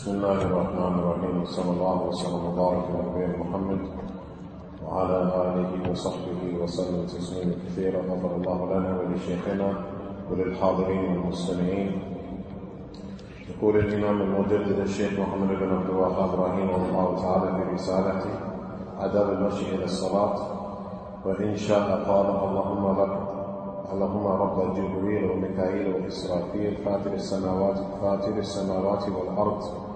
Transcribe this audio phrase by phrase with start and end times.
[0.00, 3.80] بسم الله الرحمن الرحيم صلى الله وسلم وبارك على نبينا محمد
[4.84, 8.00] وعلى آله وصحبه وسلم تسليما كثيرا.
[8.08, 9.68] غفر الله لنا ولشيخنا
[10.30, 11.90] وللحاضرين والمستمعين.
[13.50, 18.32] يقول الإمام المجدد الشيخ محمد بن عبد الوهاب رحمه الله تعالى في رسالته
[19.00, 20.36] آداب المشي إلى الصلاة
[21.24, 23.14] وإن شاء قال اللهم رب
[23.92, 29.89] اللهم رب جبريل وميكائيل وإسرافيل فاتر السماوات فاتر السماوات والأرض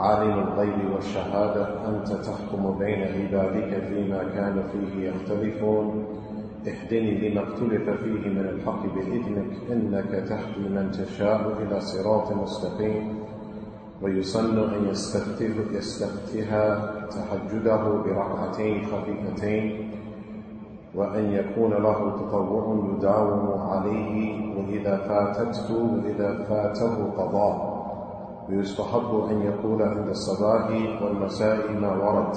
[0.00, 6.04] عالم الغيب والشهادة أنت تحكم بين عبادك فيما كان فيه يختلفون.
[6.66, 13.20] اهدني لما اختلف فيه من الحق بإذنك إنك تهدي من تشاء إلى صراط مستقيم.
[14.02, 16.64] ويسن أن يستفتح يستفتها
[17.10, 19.90] تحجده بركعتين خفيفتين
[20.94, 22.64] وأن يكون له تطوع
[22.96, 27.69] يداوم عليه وإذا فاتته وإذا فاته قضاء
[28.50, 30.70] ويستحب أن يقول عند الصباح
[31.02, 32.34] والمساء ما ورد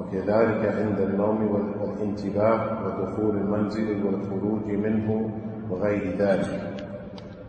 [0.00, 1.48] وكذلك عند النوم
[1.80, 5.30] والانتباه ودخول المنزل والخروج منه
[5.70, 6.86] وغير ذلك.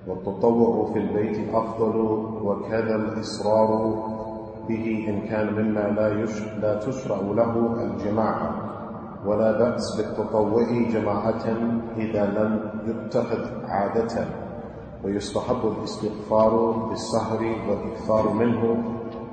[0.08, 1.96] والتطوع في البيت أفضل
[2.44, 3.70] وكذا الإصرار
[4.70, 6.10] به إن كان مما لا
[6.62, 8.56] لا تشرع له الجماعة.
[9.26, 11.46] ولا بأس بالتطوع جماعة
[11.98, 14.26] إذا لم يتخذ عادة.
[15.04, 18.84] ويستحب الاستغفار بالسهر والإكثار منه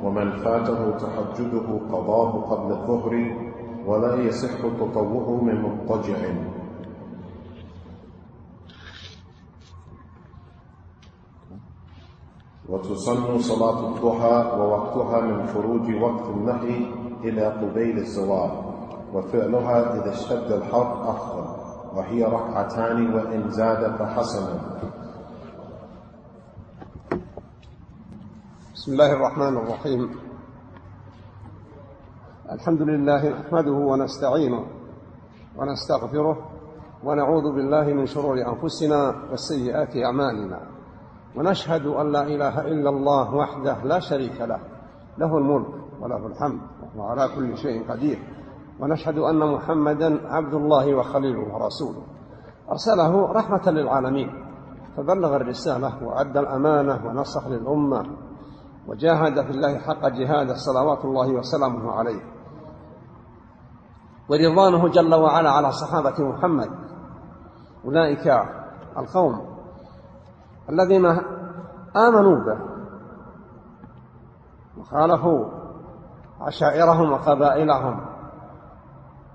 [0.05, 3.37] ومن فاته تحجده قضاه قبل الظهر
[3.87, 6.17] ولا يصح التطوع من مضطجع.
[12.69, 16.87] وتسن صلاة الضحى ووقتها من خروج وقت النهي
[17.25, 18.51] إلى قبيل الزوال
[19.15, 21.45] وفعلها إذا اشتد الحر أفضل
[21.97, 24.61] وهي ركعتان وإن زاد فحسنا
[28.89, 30.11] بسم الله الرحمن الرحيم.
[32.53, 34.65] الحمد لله نحمده ونستعينه
[35.59, 36.39] ونستغفره
[37.05, 40.61] ونعوذ بالله من شرور أنفسنا وسيئات أعمالنا.
[41.37, 44.61] ونشهد أن لا إله إلا الله وحده لا شريك له.
[45.19, 46.61] له الملك وله الحمد
[46.97, 48.19] وهو على كل شيء قدير.
[48.81, 52.03] ونشهد أن محمدا عبد الله وخليله ورسوله.
[52.71, 54.45] أرسله رحمة للعالمين.
[54.97, 58.28] فبلغ الرسالة وأدى الأمانة ونصح للأمة.
[58.89, 62.21] وجاهد في الله حق جهاده صلوات الله وسلامه عليه.
[64.29, 66.71] ورضوانه جل وعلا على صحابة محمد.
[67.85, 68.27] أولئك
[68.99, 69.59] القوم
[70.69, 71.07] الذين
[71.97, 72.59] آمنوا به
[74.79, 75.45] وخالفوا
[76.41, 78.01] عشائرهم وقبائلهم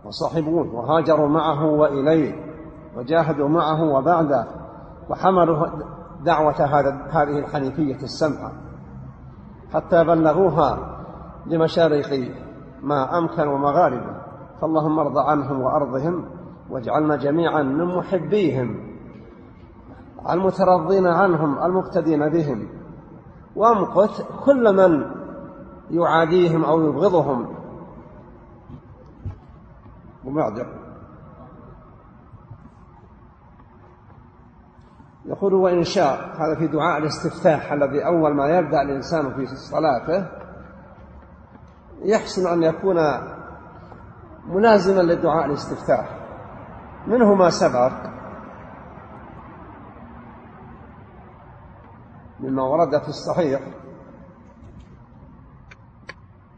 [0.06, 2.54] وصحبوه وهاجروا معه وإليه
[2.96, 4.48] وجاهدوا معه وبعده
[5.10, 5.68] وحملوا
[6.24, 6.62] دعوة
[7.12, 8.52] هذه الحنيفية السمحة.
[9.74, 11.00] حتى بلغوها
[11.46, 12.32] لمشارق
[12.82, 14.24] ما أمكن ومغاربه.
[14.62, 16.26] فاللهم ارض عنهم وأرضهم
[16.70, 18.94] واجعلنا جميعا من محبيهم
[20.30, 22.68] المترضين عنهم المقتدين بهم.
[23.56, 25.06] وامقت كل من
[25.92, 27.48] يعاديهم أو يبغضهم.
[30.26, 30.83] وبعد
[35.26, 40.26] يقول وإن شاء هذا في دعاء الاستفتاح الذي أول ما يبدأ الإنسان في صلاته
[42.02, 42.98] يحسن أن يكون
[44.48, 46.20] ملازما لدعاء الاستفتاح.
[47.08, 47.92] منه ما سبق
[52.40, 53.62] مما ورد في الصحيح.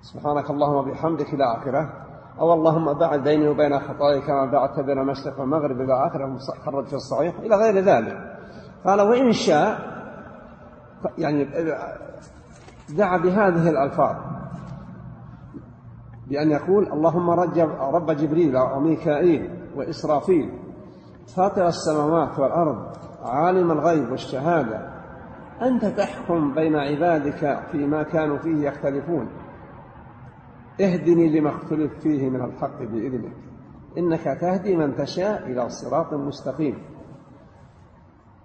[0.02, 2.06] سبحانك اللهم وبحمدك إلى آخره.
[2.40, 6.94] أو اللهم بعد بيني وبين خطاياي كما بعدت بين المشرق والمغرب إلى آخره خرج في
[6.94, 8.35] الصحيح إلى غير ذلك.
[8.86, 9.96] قال وإن شاء
[11.18, 11.44] يعني
[12.98, 14.16] دعا بهذه الألفاظ.
[16.28, 17.30] بأن يقول اللهم
[17.96, 20.60] رب جبريل وميكائيل وإسرافيل
[21.36, 24.96] فاطر السماوات والأرض عالم الغيب والشهادة.
[25.62, 29.28] أنت تحكم بين عبادك فيما كانوا فيه يختلفون.
[30.82, 33.34] اهدني لما اختلف فيه من الحق بإذنك.
[33.98, 36.78] إنك تهدي من تشاء إلى صراط مستقيم.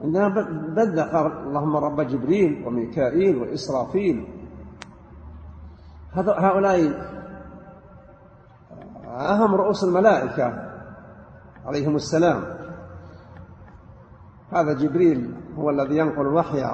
[0.00, 0.28] عندنا
[0.74, 4.28] بدأ قال اللهم رب جبريل وميكائيل وإسرافيل.
[6.14, 7.10] هؤلاء
[9.06, 10.70] أهم رؤوس الملائكة
[11.66, 12.44] عليهم السلام.
[14.52, 16.64] هذا جبريل هو الذي ينقل الوحي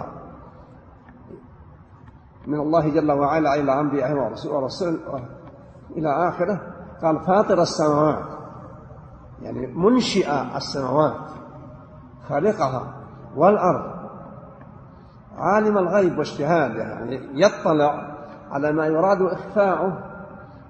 [2.46, 4.14] من الله جل وعلا إلى أنبيائه
[4.46, 5.00] ورسل
[5.96, 6.60] إلى آخره.
[7.02, 8.24] قال فاطر السماوات
[9.42, 11.30] يعني منشئ السماوات
[12.28, 12.92] خالقها.
[13.36, 13.96] والأرض.
[15.38, 18.16] عالم الغيب والشهادة يعني يطلع
[18.50, 19.98] على ما يراد إخفاؤه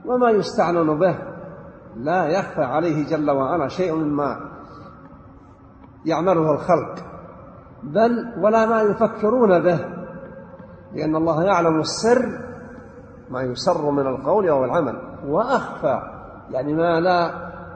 [0.05, 1.19] وما يستعلن به.
[1.97, 4.41] لا يخفى عليه جل وعلا شيء مما
[6.05, 6.95] يعمله الخلق.
[7.83, 9.79] بل ولا ما يفكرون به
[10.93, 12.39] لأن الله يعلم السر
[13.31, 14.99] ما يسر من القول أو العمل.
[15.27, 16.01] وأخفى
[16.51, 17.31] يعني ما لا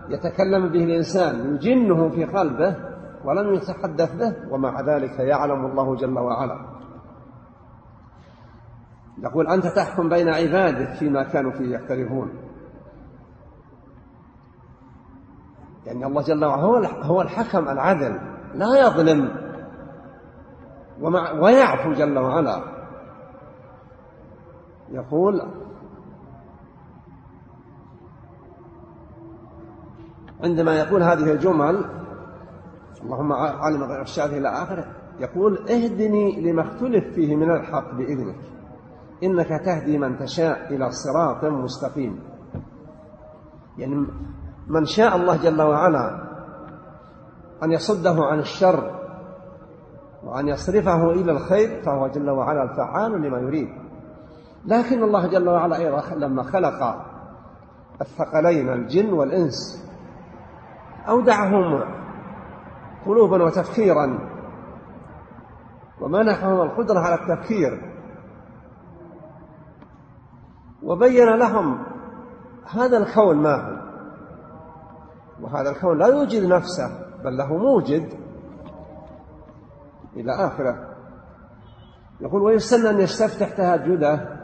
[0.09, 2.90] يتكلم به الإنسان يجنه في قلبه.
[3.25, 6.81] ولم يتحدث به ومع ذلك يعلم الله جل وعلا.
[9.19, 12.31] يقول أنت تحكم بين عبادك فيما كانوا فيه يختلفون
[15.87, 18.21] يعني الله جل وعلا هو هو الحكم العدل
[18.55, 19.37] لا يظلم.
[21.01, 22.63] ومع ويعفو جل وعلا.
[24.91, 25.43] يقول
[30.45, 32.00] عندما يقول هذه الجمل
[33.03, 34.85] اللهم عالم غير الشافي إلى آخره.
[35.21, 38.37] يقول اهدني لما اختلف فيه من الحق بإذنك.
[39.23, 42.21] إنك تهدي من تشاء إلى صراط مستقيم.
[43.79, 44.07] يعني
[44.69, 46.31] من شاء الله جل وعلا
[47.63, 49.01] أن يصده عن الشر
[50.25, 53.69] وأن يصرفه إلى الخير فهو جل وعلا الفعال لما يريد.
[54.67, 57.05] لكن الله جل وعلا أيضا لما خلق
[58.01, 59.85] الثقلين الجن والإنس
[61.09, 61.83] أودعهم
[63.07, 64.19] قلوبا وتفكيرا.
[66.01, 67.93] ومنحهم القدرة على التفكير.
[70.83, 71.83] وبين لهم
[72.71, 73.81] هذا الكون ما هو.
[75.41, 76.89] وهذا الكون لا يوجد نفسه
[77.25, 78.13] بل له موجد
[80.17, 80.91] إلى آخرة.
[82.21, 84.41] يقول ويسن أن يستفتح تهجده.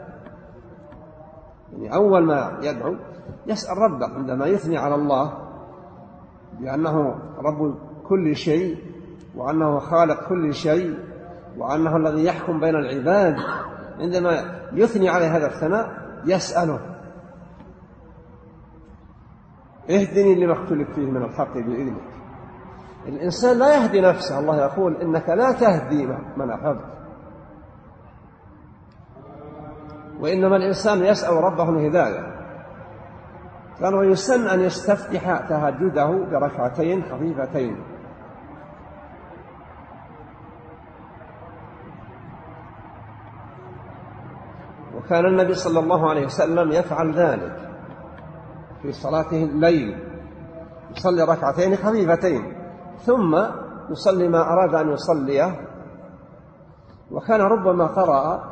[1.71, 2.95] يعني أول ما يدعو
[3.47, 5.33] يسأل ربه عندما يثني على الله
[6.59, 8.77] بأنه رب كل شيء
[9.35, 10.99] وأنه خالق كل شيء
[11.57, 13.35] وأنه الذي يحكم بين العباد.
[13.99, 16.79] عندما يثني عليه هذا الثناء يسأله.
[19.89, 22.01] اهدني لما اختلف فيه من الحق بإذنك.
[23.07, 26.07] الإنسان لا يهدي نفسه الله يقول إنك لا تهدي
[26.37, 26.97] من أحببت.
[30.19, 32.37] وإنما الإنسان يسأل ربه الهداية.
[33.81, 37.77] قال ويسن أن يستفتح تهجده بركعتين خفيفتين.
[45.07, 47.69] وكان النبي صلى الله عليه وسلم يفعل ذلك
[48.81, 49.99] في صلاته الليل
[50.91, 52.53] يصلي ركعتين خفيفتين
[52.97, 53.43] ثم
[53.89, 55.67] يصلي ما أراد أن يصليه
[57.11, 58.43] وكان ربما قرأ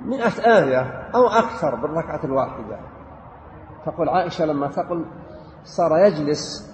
[0.00, 2.78] مئة آية أو أكثر بالركعة الواحدة.
[3.86, 5.04] تقول عائشة لما تقول
[5.64, 6.72] صار يجلس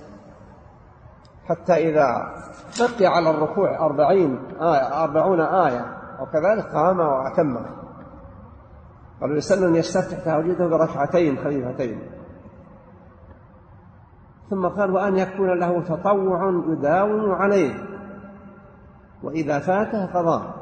[1.48, 2.34] حتى إذا
[2.80, 7.66] بقي على الركوع أربعين آية أربعون آية وكذلك قام وأتمه
[9.20, 12.00] قالوا أن يستفتح تهجده بركعتين خفيفتين.
[14.50, 17.74] ثم قال وأن يكون له تطوع يداوم عليه.
[19.22, 20.54] وإذا فاته قضاه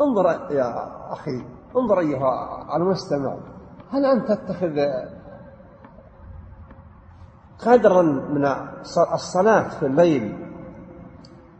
[0.00, 1.44] انظر يا أخي
[1.76, 3.36] انظر أيها المستمع.
[3.92, 4.78] هل أنت تتخذ
[7.58, 8.46] قدرا من
[9.14, 10.47] الصلاة في الليل؟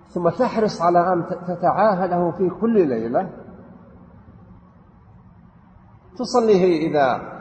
[0.08, 3.30] ثم تحرص على أن تتعاهده في كل ليلة.
[6.18, 7.38] تصليه إذا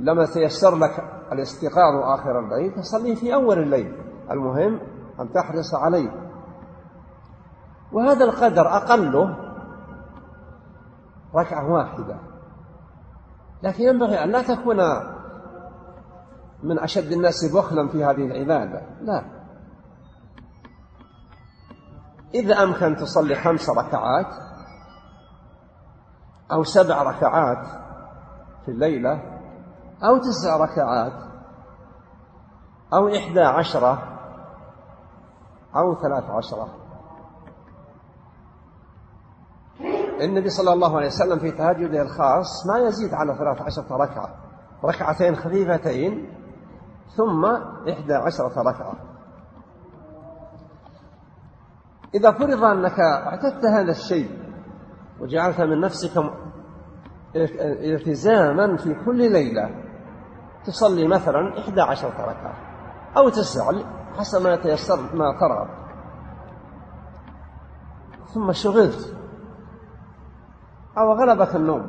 [0.00, 3.92] لم تيسر لك الاستيقاظ آخر الليل تصليه في أول الليل.
[4.30, 4.80] المهم
[5.20, 6.10] أن تحرص عليه.
[7.92, 9.36] وهذا القدر أقله
[11.34, 12.18] ركعة واحدة.
[13.62, 14.76] لكن ينبغي أن لا تكون
[16.62, 18.82] من أشد الناس بخلا في هذه العبادة.
[19.00, 19.35] لا.
[22.40, 24.26] إذا أمكن تصلي خمس ركعات
[26.52, 27.66] أو سبع ركعات
[28.64, 29.12] في الليلة
[30.04, 31.12] أو تسع ركعات
[32.94, 34.02] أو إحدى عشرة
[35.76, 36.68] أو ثلاث عشرة.
[40.20, 44.28] النبي صلى الله عليه وسلم في تهجده الخاص ما يزيد على ثلاث عشرة ركعة
[44.84, 46.32] ركعتين خفيفتين
[47.16, 47.44] ثم
[47.90, 49.15] إحدى عشرة ركعة.
[52.16, 54.30] إذا فرض أنك اعتدت هذا الشيء
[55.20, 56.10] وجعلت من نفسك
[57.36, 59.70] التزاما في كل ليلة
[60.64, 62.54] تصلي مثلا إحدى عشرة ركعة
[63.16, 63.72] أو تسع
[64.18, 65.68] حسب ما يتيسر ما ترى.
[68.34, 69.16] ثم شغلت
[70.98, 71.86] أو غلبك النوم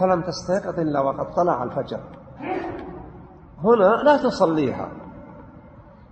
[0.00, 2.00] فلم تستيقظ إلا وقد طلع الفجر.
[3.64, 4.92] هنا لا تصليها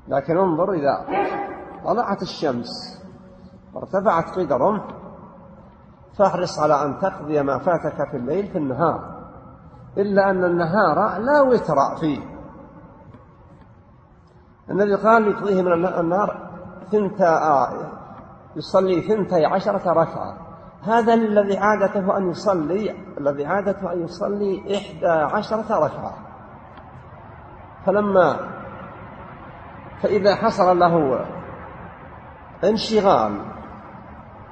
[0.09, 1.07] لكن انظر إذا
[1.87, 3.03] طلعت الشمس
[3.75, 4.85] وارتفعت قيد رمح
[6.19, 9.17] فاحرص على أن تقضي ما فاتك في الليل في النهار
[9.99, 12.21] إلا أن النهار لا وتر فيه.
[14.71, 16.51] النبي قال يقضيه من النهار
[16.93, 17.69] ثنتا
[18.57, 20.37] يصلي ثنتي عشرة ركعة.
[20.83, 26.15] هذا الذي عادته أن يصلي الذي عادته أن يصلي إحدى عشرة ركعة.
[27.87, 28.37] فلما
[30.03, 31.27] فإذا حصل له
[32.65, 33.41] انشغال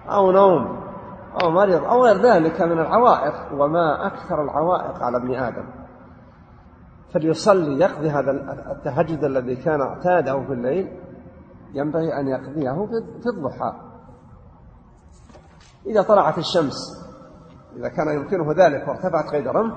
[0.09, 0.85] أو نوم
[1.43, 5.65] أو مرض أو غير ذلك من العوائق وما أكثر العوائق على ابن آدم.
[7.15, 8.31] فليصلي يقضي هذا
[8.73, 11.01] التهجد الذي كان اعتاده في الليل
[11.75, 12.87] ينبغي أن يقضيه
[13.23, 13.73] في الضحى.
[15.87, 17.05] إذا طلعت الشمس
[17.77, 19.77] إذا كان يمكنه ذلك وارتفعت قيد رمح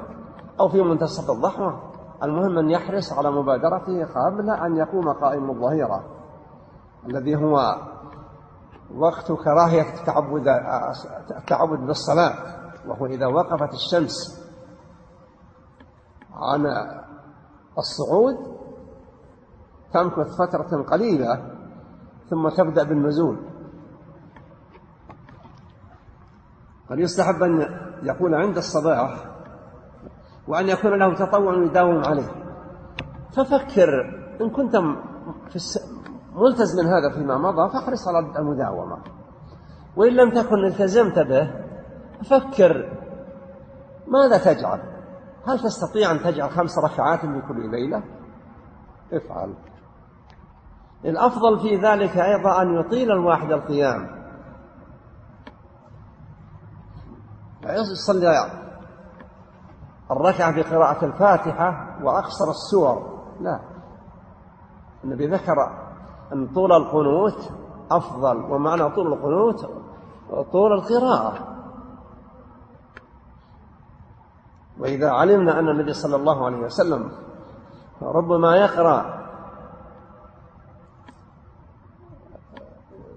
[0.60, 1.79] أو في منتصف الضحى
[2.24, 6.03] المهم أن يحرص على مبادرته قبل أن يقوم قائم الظهيرة
[7.07, 7.75] الذي هو
[8.96, 10.48] وقت كراهية التعبد
[11.38, 12.34] التعبد بالصلاة
[12.88, 14.48] وهو إذا وقفت الشمس
[16.34, 16.65] عن
[17.77, 18.58] الصعود
[19.94, 21.51] تمكث فترة قليلة
[22.29, 23.38] ثم تبدأ بالنزول.
[26.89, 29.25] قد يستحب أن يكون عند الصباح
[30.48, 32.32] وأن يكون له تطوع يداوم عليه.
[33.36, 33.89] ففكر
[34.41, 34.75] إن كنت
[35.50, 35.56] في
[36.38, 38.98] ملتزم هذا فيما مضى فاحرص على المداومة.
[39.96, 41.51] وإن لم تكن التزمت به
[42.29, 42.98] فكر
[44.08, 44.79] ماذا تجعل؟
[45.48, 48.03] هل تستطيع أن تجعل خمس ركعات لكل ليلة؟
[49.13, 49.53] افعل.
[51.06, 54.17] الأفضل في ذلك أيضا أن يطيل الواحد القيام.
[57.63, 58.51] يصلي
[60.12, 63.24] الركعة بقراءة الفاتحة وأقصر السور.
[63.41, 63.60] لا.
[65.03, 65.87] النبي ذكر
[66.34, 67.51] أن طول القنوت
[67.91, 69.69] أفضل ومعنى طول القنوت
[70.51, 71.57] طول القراءة.
[74.79, 77.12] وإذا علمنا أن النبي صلى الله عليه وسلم
[78.01, 79.17] ربما يقرأ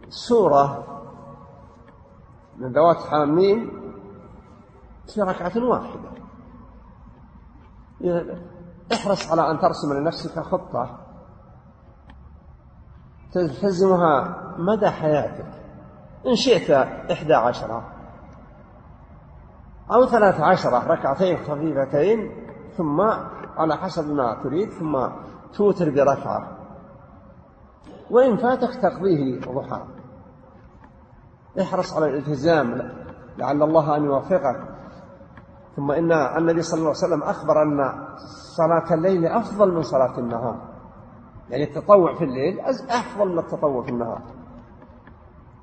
[0.09, 0.87] سورة
[2.57, 3.71] من ذوات حامين
[5.15, 6.11] في ركعة واحدة.
[8.93, 11.00] احرص على أن ترسم لنفسك خطة
[13.33, 15.47] تلتزمها مدى حياتك.
[16.27, 16.71] إن شئت
[17.11, 17.85] إحدى عشرة
[19.93, 22.31] أو ثلاث عشرة ركعتين خفيفتين
[22.77, 23.01] ثم
[23.57, 25.09] على حسب ما تريد ثم
[25.55, 26.57] توتر بركعة
[28.11, 29.81] وإن فاتك تقضيه ضحى.
[31.61, 32.93] احرص على الالتزام
[33.39, 34.61] لعل الله أن يوفقك.
[35.77, 38.07] ثم إن النبي صلى الله عليه وسلم أخبر أن
[38.57, 40.70] صلاة الليل أفضل من صلاة النهار.
[41.51, 44.23] يعني التطوع في الليل أفضل من التطوع في النهار.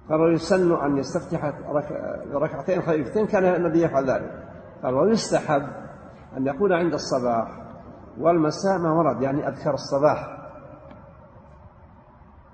[0.10, 1.54] قال يسن أن يستفتح
[2.34, 4.48] ركعتين خفيفتين كان النبي يفعل ذلك.
[4.84, 5.68] قال ويستحب
[6.38, 7.48] أن يكون عند الصباح
[8.20, 10.38] والمساء ما ورد يعني أذكر الصباح.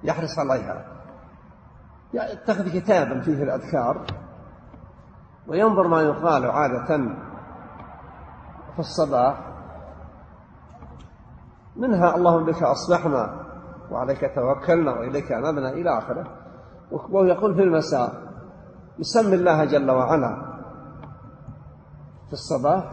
[0.04, 0.86] يحرص عليها.
[2.14, 4.06] يتخذ كتابا فيه الأذكار
[5.48, 6.98] وينظر ما يقال عادة
[8.74, 9.53] في الصباح.
[11.76, 13.46] منها اللهم بك أصبحنا
[13.92, 16.28] وعليك توكلنا وإليك أنبنا إلى آخره.
[16.92, 18.12] وهو يقول في المساء
[19.00, 20.54] يسمي الله جل وعلا
[22.28, 22.84] في الصباح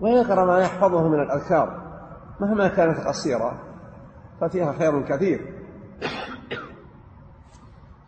[0.00, 1.82] ويقرأ ما يحفظه من الأذكار
[2.40, 3.52] مهما كانت قصيرة
[4.40, 5.62] ففيها خير كثير.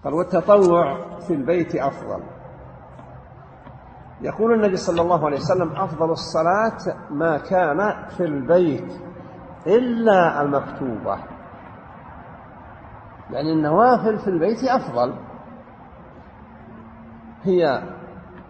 [0.04, 2.22] قال والتطوع في البيت أفضل.
[4.20, 9.07] يقول النبي صلى الله عليه وسلم أفضل الصلاة ما كان في البيت.
[9.66, 11.18] إلا المكتوبة.
[13.30, 15.14] لأن النوافل في البيت أفضل.
[17.42, 17.82] هي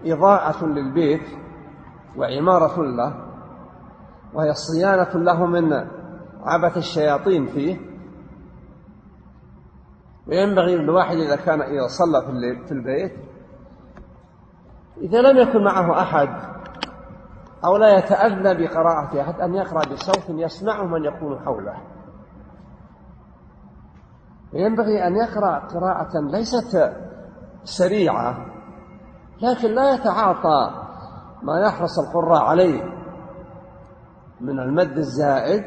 [0.04, 1.26] إضاءة للبيت
[2.16, 3.28] وعمارة له
[4.34, 5.72] وهي صيانة له من
[6.44, 7.88] عبث الشياطين فيه.
[10.28, 12.22] وينبغي للواحد إذا كان إذا صلى
[12.66, 13.12] في البيت
[15.00, 16.28] إذا لم يكن معه أحد
[17.64, 21.76] أو لا يتأذى بقراءة أحد أن يقرأ بصوت يسمعه من يكون حوله.
[24.54, 26.92] وينبغي أن يقرأ قراءة ليست
[27.64, 28.46] سريعة
[29.42, 30.70] لكن لا يتعاطى
[31.42, 32.82] ما يحرص القراء عليه
[34.40, 35.64] من المد الزائد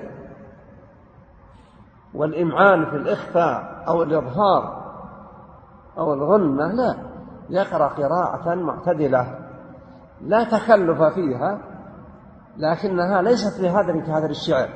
[2.14, 4.82] والإمعان في الإخفاء أو الإظهار
[5.98, 7.12] أو الغنة لا.
[7.50, 9.40] يقرأ قراءة معتدلة
[10.22, 11.60] لا تكلف فيها
[12.58, 14.70] لكنها ليست بهذا كهذا الشعر.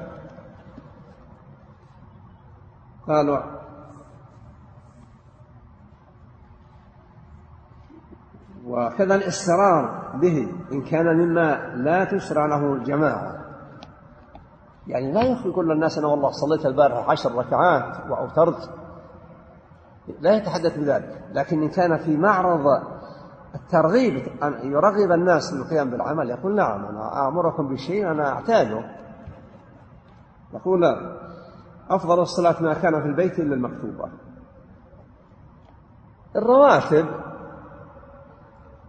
[3.07, 3.55] قالوا
[8.65, 13.45] وكذا الإصرار به إن كان مما لا تشرع له جماعة
[14.87, 18.69] يعني لا يخفي كل الناس أنا والله صليت البارحة عشر ركعات وأوترت.
[20.19, 21.23] لا يتحدث بذلك.
[21.33, 22.83] لكن إن كان في معرض
[23.55, 26.29] الترغيب أن يرغب الناس للقيام بالعمل.
[26.29, 28.95] يقول نعم أنا آمركم بشيء أنا أحتاجه.
[30.53, 30.83] يقول
[31.89, 34.11] أفضل الصلاة ما كان في البيت إلا المكتوبة.
[36.35, 37.05] الرواتب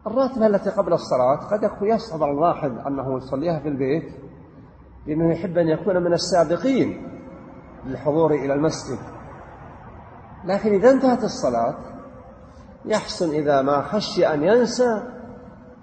[0.06, 4.14] الراتبة التي قبل الصلاة قد يصعب على الواحد أنه يصليها في البيت
[5.06, 7.18] لأنه يحب أن يكون من السابقين
[7.86, 8.98] للحضور إلى المسجد.
[10.44, 11.74] لكن إذا انتهت الصلاة
[12.86, 15.02] يحسن إذا ما خشي أن ينسى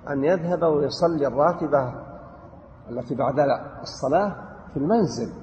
[0.10, 1.93] أن يذهب ويصلي الراتبة
[2.89, 3.39] التي بعد
[3.81, 4.36] الصلاة
[4.74, 5.33] في المنزل.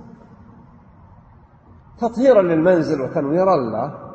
[1.98, 4.10] تطهيرا للمنزل وتنويرا له.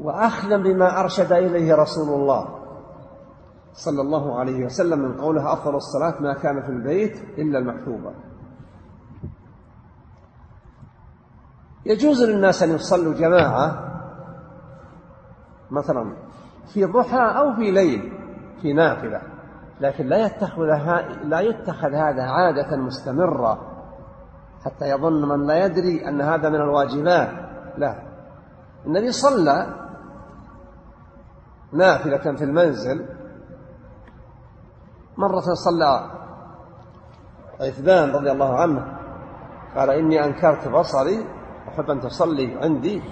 [0.00, 2.58] وأخذا بما أرشد إليه رسول الله
[3.72, 8.14] صلى الله عليه وسلم من قوله أفضل الصلاة ما كان في البيت إلا المكتوبة.
[11.86, 13.91] يجوز للناس أن يصلوا جماعة
[15.72, 16.16] مثلا
[16.74, 18.12] في ضحى أو في ليل
[18.62, 19.20] في نافلة
[19.80, 20.62] لكن لا يتخذ
[21.24, 23.72] لا يتخذ هذا عادة مستمرة
[24.64, 27.28] حتى يظن من لا يدري أن هذا من الواجبات.
[27.78, 28.02] لا.
[28.86, 29.66] النبي صلى
[31.72, 33.06] نافلة في المنزل.
[35.16, 36.10] مرة صلى
[37.60, 38.98] عثمان رضي الله عنه
[39.76, 41.26] قال إني أنكرت بصري
[41.68, 43.02] أحب أن تصلي عندي.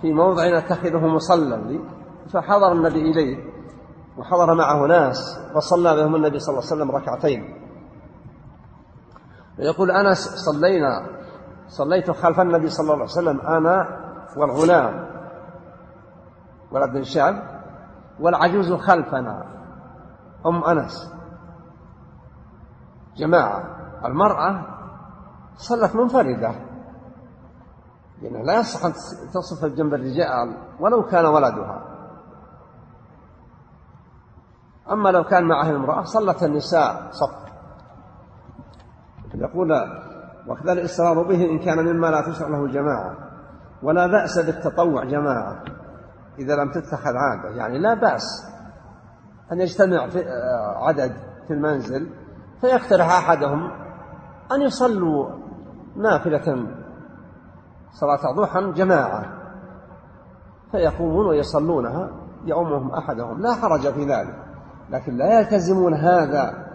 [0.00, 1.80] في موضع أتخذه مصلى.
[2.32, 3.36] فحضر النبي إليه
[4.18, 7.54] وحضر معه ناس فصلى بهم النبي صلى الله عليه وسلم ركعتين.
[9.58, 11.06] ويقول أنس صلينا
[11.68, 13.98] صليت خلف النبي صلى الله عليه وسلم أنا
[14.36, 15.08] والغلام
[16.72, 17.62] ولد الشاب
[18.20, 19.44] والعجوز خلفنا
[20.46, 21.12] أم أنس.
[23.16, 23.62] جماعة
[24.04, 24.64] المرأة
[25.56, 26.67] صلت منفردة.
[28.22, 28.92] يعني لا يصح أن
[29.34, 31.84] تصف جنب الرجال ولو كان ولدها.
[34.90, 37.48] أما لو كان معها امرأة صلت النساء صف.
[39.34, 39.72] يقول
[40.48, 43.16] وكذا الإصرار به إن كان مما لا تشرع له جماعة
[43.82, 45.62] ولا بأس بالتطوع جماعة
[46.38, 47.48] إذا لم تتخذ عادة.
[47.48, 48.52] يعني لا بأس
[49.52, 50.24] أن يجتمع في
[50.76, 52.10] عدد في المنزل
[52.60, 53.70] فيقترح أحدهم
[54.52, 55.30] أن يصلوا
[55.96, 56.66] نافلة
[57.92, 59.24] صلاة ضحى جماعة
[60.72, 62.10] فيقومون ويصلونها
[62.44, 64.34] يؤمهم أحدهم لا حرج في ذلك
[64.90, 66.66] لكن لا يلتزمون هذا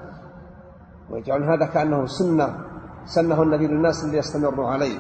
[1.09, 2.57] ويجعلون هذا كأنه سنة
[3.05, 4.99] سنة النبي للناس اللي يستمروا عليه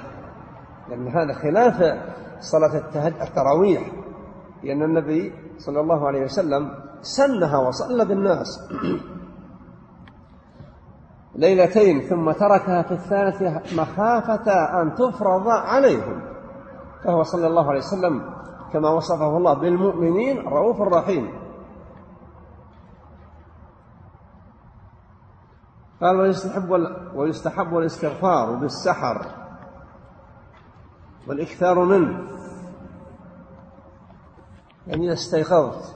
[0.89, 1.97] لأن هذا خلاف
[2.39, 2.81] صلاة
[3.21, 3.91] التراويح
[4.63, 6.71] لأن النبي صلى الله عليه وسلم
[7.01, 8.59] سنها وصلى بالناس.
[11.35, 16.21] ليلتين ثم تركها في الثالثة مخافة أن تفرض عليهم.
[17.03, 18.33] فهو صلى الله عليه وسلم
[18.73, 21.43] كما وصفه الله بالمؤمنين رؤوف رحيم.
[26.01, 26.69] قال ويستحب
[27.15, 29.25] ويستحب الاستغفار بالسحر
[31.27, 32.27] والإكثار منه.
[34.87, 35.95] يعني إذا استيقظت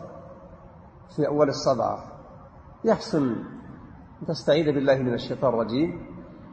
[1.15, 2.00] في أول الصباح
[2.84, 3.36] يحسن
[4.25, 6.06] تستعيذ بالله من الشيطان الرجيم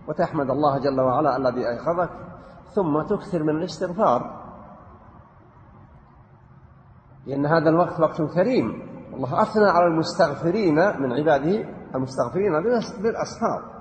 [0.08, 2.10] وتحمد الله جل وعلا الذي أيقظك
[2.74, 4.44] ثم تكثر من الاستغفار.
[7.26, 8.94] لأن هذا الوقت وقت كريم.
[9.14, 12.52] الله أثنى على المستغفرين من عباده المستغفرين
[13.02, 13.74] بالأسحار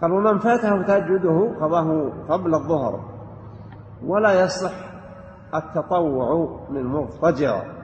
[0.00, 3.00] قال ومن فاته تهجده قضاه قبل الظهر
[4.04, 4.72] ولا يصح
[5.54, 7.77] التطوع من مضطجع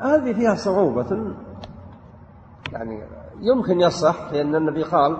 [0.00, 1.34] هذه فيها صعوبة.
[2.72, 3.02] يعني
[3.40, 5.16] يمكن يصح لأن النبي قال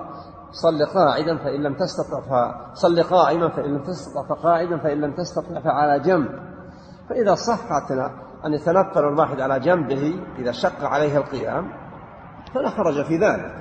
[0.50, 6.00] صل قاعدا فإن لم تستطع فصل قائما فإن لم تستطع فقاعدا فإن لم تستطع فعلى
[6.00, 6.28] جنب.
[7.08, 7.90] فإذا صحت
[8.46, 11.72] أن يتنقل الواحد على جنبه إذا شق عليه القيام
[12.54, 13.60] فلا حرج في ذلك.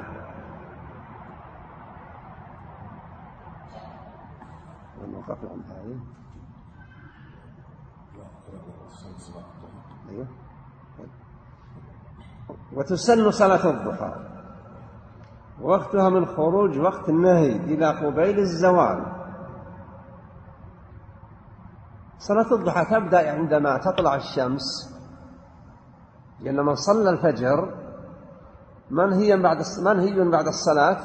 [10.10, 10.28] أيوه.
[12.74, 14.14] وتسن صلاة الضحى.
[15.62, 19.04] وقتها من خروج وقت النهي إلى قبيل الزوال.
[22.18, 24.96] صلاة الضحى تبدأ عندما تطلع الشمس.
[26.40, 27.74] لأن من صلى الفجر
[28.92, 31.00] منهي بعد منهي بعد الصلاة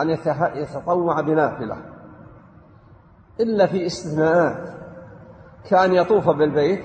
[0.00, 0.10] أن
[0.54, 1.76] يتطوع بنافلة.
[3.40, 4.74] إلا في استثناءات.
[5.70, 6.84] كأن يطوف بالبيت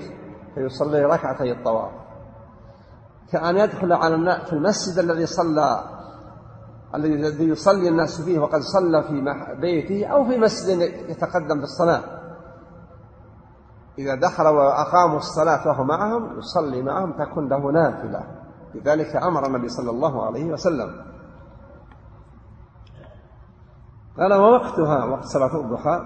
[0.54, 1.99] فيصلي ركعتي الطواف.
[3.32, 5.84] كأن يدخل على في المسجد الذي صلى
[6.94, 9.24] الذي يصلي الناس فيه وقد صلى في
[9.60, 10.78] بيته أو في مسجد
[11.10, 12.02] يتقدم بالصلاة.
[13.98, 18.24] إذا دخل وأقاموا الصلاة وهو معهم يصلي معهم تكون له نافلة.
[18.74, 21.04] لذلك أمر النبي صلى الله عليه وسلم.
[24.18, 26.00] قال ووقتها وقت صلاة الضحى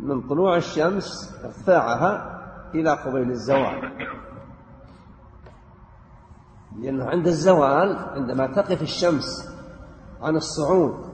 [0.00, 2.40] من طلوع الشمس ارتفاعها
[2.74, 3.92] إلى قبيل الزوال.
[6.78, 9.48] لأنه عند الزوال عندما تقف الشمس
[10.22, 11.10] عن الصعود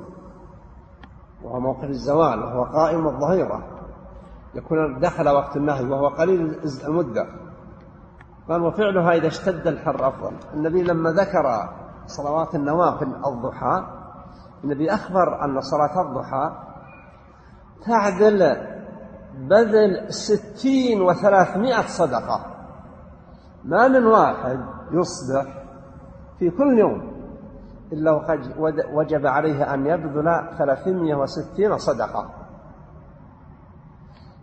[1.42, 3.62] وهو موقف الزوال وهو قائم الظهيرة
[4.54, 7.26] يكون دخل وقت النهي وهو قليل المدة.
[8.48, 10.36] قال وفعلها إذا اشتد الحر أفضل.
[10.54, 11.68] النبي لما ذكر
[12.06, 13.86] صلوات النوافل الضحى
[14.64, 16.50] النبي أخبر أن صلاة الضحى
[17.86, 18.56] تعدل
[19.38, 22.40] بذل ستين وثلاثمائة صدقة
[23.64, 25.64] ما من واحد يصبح
[26.38, 27.16] في كل يوم.
[27.92, 28.40] إلا وقد
[28.92, 32.30] وجب عليه أن يبذل ثلاثمائة وستين صدقة.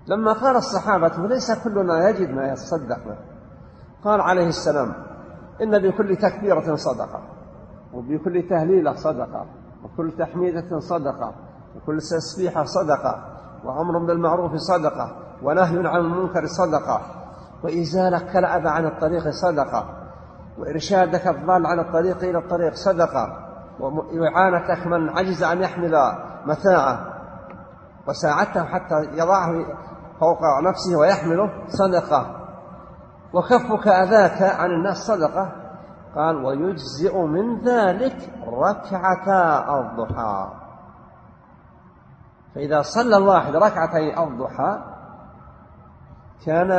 [0.08, 3.06] لما قال الصحابة ليس كلنا يجد ما يتصدق.
[3.06, 3.18] به
[4.04, 4.94] قال عليه السلام
[5.62, 7.22] إن بكل تكبيرة صدقة
[7.94, 9.46] وبكل تهليلة صدقة
[9.84, 11.34] وكل تحميدة صدقة
[11.76, 13.26] وكل تسبيحة صدقة
[13.66, 17.02] وأمر بالمعروف صدقة ونهي عن المنكر صدقة
[17.64, 20.03] وإزالة كالأذى عن الطريق صدقة.
[20.58, 23.50] وإرشادك الضال عن الطريق إلى الطريق صدقة.
[23.80, 25.94] وإعانتك من عجز أن يحمل
[26.46, 27.14] متاعه.
[28.08, 29.52] وساعدته حتى يضعه
[30.20, 32.36] فوق نفسه ويحمله صدقة.
[33.34, 35.52] وكفك أذاك عن الناس صدقة.
[36.16, 40.52] قال ويجزئ من ذلك ركعتا الضحى.
[42.56, 44.80] فإذا صلى الواحد ركعتي الضحى
[46.46, 46.70] كان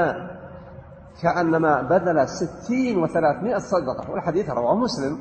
[1.23, 5.19] كأنما بذل ستين وثلاثمائة صدقة والحديث رواه مسلم.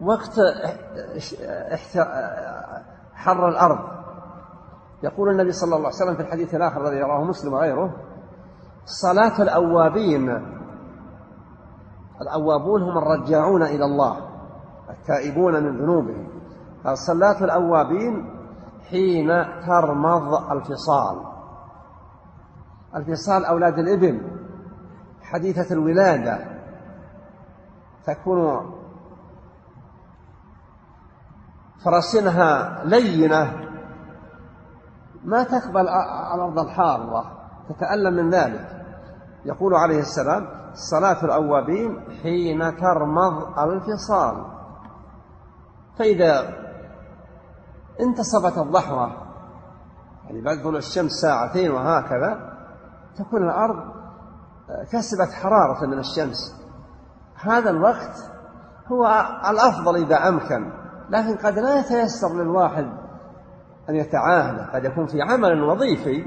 [0.00, 0.40] ووقت
[3.14, 3.78] حر الأرض.
[5.02, 7.96] يقول النبي صلى الله عليه وسلم في الحديث الآخر الذي رواه مسلم وغيره
[8.84, 10.30] صلاة الأوابين
[12.20, 14.16] الأوابون هم الرجاعون إلى الله
[14.90, 16.28] التائبون من ذنوبهم.
[16.94, 18.31] صلاة الأوابين
[18.90, 19.28] حين
[19.66, 21.22] ترمض الفصال.
[22.96, 24.30] الفصال أولاد الإبل
[25.22, 26.38] حديثة الولادة.
[28.06, 28.72] تكون
[31.84, 33.68] فراسنها لينة.
[35.24, 37.38] ما تقبل الأرض الحارة.
[37.68, 38.82] تتألم من ذلك.
[39.44, 44.44] يقول عليه السلام صلاة الأوابين حين ترمض الفصال
[45.98, 46.61] فإذا
[48.00, 49.12] انتصبت الضحوة
[50.24, 52.52] يعني بعد طلوع الشمس ساعتين وهكذا
[53.18, 53.92] تكون الأرض
[54.92, 56.62] كسبت حرارة من الشمس.
[57.34, 58.30] هذا الوقت
[58.92, 59.06] هو
[59.50, 60.72] الأفضل إذا أمكن
[61.10, 62.86] لكن قد لا يتيسر للواحد
[63.88, 64.70] أن يتعاهد.
[64.74, 66.24] قد يكون في عمل وظيفي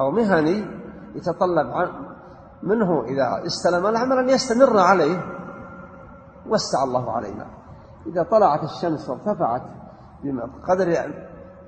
[0.00, 0.80] أو مهني
[1.14, 1.90] يتطلب
[2.62, 5.22] منه إذا استلم العمل أن يستمر عليه.
[6.46, 7.46] وسع الله علينا.
[8.06, 9.62] إذا طلعت الشمس وارتفعت
[10.24, 11.14] بقدر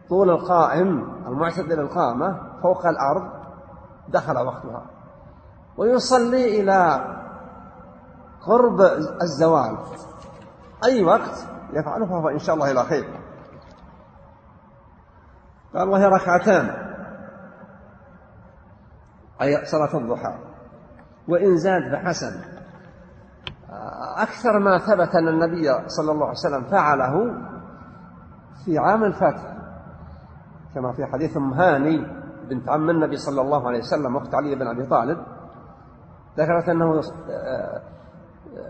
[0.08, 0.88] طول القائم
[1.26, 3.30] المعتدل القامة فوق الأرض
[4.08, 4.86] دخل وقتها.
[5.76, 7.04] ويصلي إلى
[8.46, 8.80] قرب
[9.22, 9.78] الزوال.
[10.84, 13.20] أي وقت يفعله فهو إن شاء الله إلى خير.
[15.74, 16.92] قال وهي ركعتان.
[19.42, 20.38] أي صلاة الضحى.
[21.28, 22.40] وإن زاد فحسن.
[24.16, 27.34] أكثر ما ثبت أن النبي صلى الله عليه وسلم فعله
[28.64, 29.56] في عام الفتح
[30.74, 32.06] كما في حديث أم هاني
[32.48, 35.18] بنت عم النبي صلى الله عليه وسلم أخت علي بن أبي طالب
[36.38, 37.82] ذكرت أنه آه،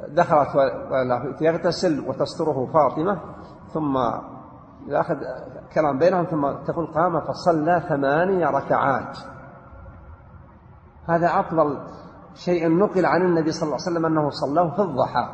[0.08, 3.20] دخلت يغتسل وتستره فاطمة
[3.72, 3.98] ثم
[4.86, 5.16] يأخذ
[5.74, 9.18] كلام بينهم ثم تقول قام فصلى ثمانية ركعات.
[11.08, 11.78] هذا أفضل
[12.34, 15.28] شيء نقل عن النبي صلى الله عليه وسلم أنه صلاه في الضحى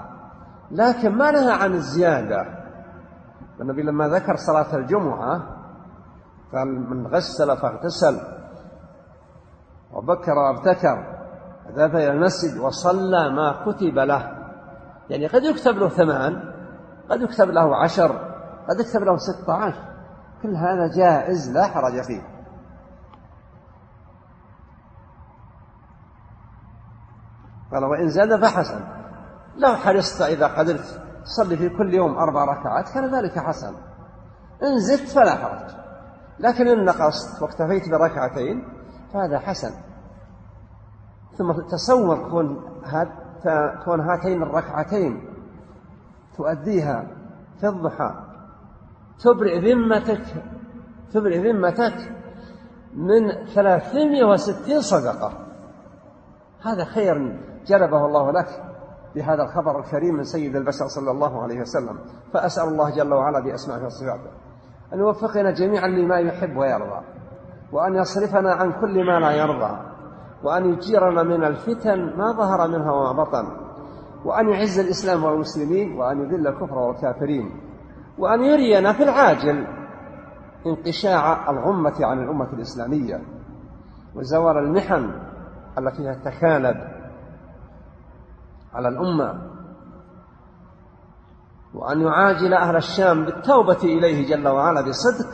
[0.70, 2.57] لكن ما نهى عن الزيادة.
[3.60, 5.42] النبي لما ذكر صلاة الجمعة
[6.52, 8.20] قال من غسل فاغتسل.
[9.92, 11.18] وبكر وابتكر.
[11.72, 14.38] ذهب إلى المسجد وصلى ما كتب له.
[15.10, 16.54] يعني قد يكتب له ثمان
[17.10, 18.10] قد يكتب له عشر
[18.68, 19.84] قد يكتب له ستة عشر.
[20.42, 22.22] كل هذا جائز لا حرج فيه.
[27.72, 28.80] قال وإن زاد فحسن.
[29.56, 31.07] لو حرصت إذا قدرت.
[31.28, 33.74] تصلي في كل يوم أربع ركعات كان ذلك حسن.
[34.62, 35.70] إن زدت فلا حرج.
[36.40, 38.68] لكن إن نقصت واكتفيت بركعتين
[39.12, 39.70] فهذا حسن.
[41.38, 42.60] ثم تصور كون
[43.84, 45.28] كون هاتين الركعتين
[46.36, 47.06] تؤديها
[47.60, 48.14] في الضحى
[49.24, 50.44] تبرئ ذمتك
[51.12, 52.12] تبرئ ذمتك
[52.94, 55.32] من ثلاثمائة وستين صدقة.
[56.62, 58.67] هذا خير جلبه الله لك.
[59.18, 61.98] بهذا الخبر الكريم من سيد البشر صلى الله عليه وسلم.
[62.32, 64.30] فأسأل الله جل وعلا بأسمائه وصفاته.
[64.94, 67.00] أن يوفقنا جميعا لما يحب ويرضى
[67.72, 69.78] وأن يصرفنا عن كل ما لا يرضى
[70.44, 73.44] وأن يجيرنا من الفتن ما ظهر منها وما بطن
[74.24, 77.60] وأن يعز الإسلام والمسلمين وأن يذل الكفر والكافرين
[78.18, 79.66] وأن يرينا في العاجل
[80.66, 83.20] انقشاع الغمة عن الأمة الإسلامية
[84.14, 85.10] وزوال المحن
[85.78, 86.97] التي تتكالب
[88.78, 89.42] على الأمة
[91.74, 95.28] وأن يعاجل أهل الشام بالتوبة إليه جل وعلا بصدق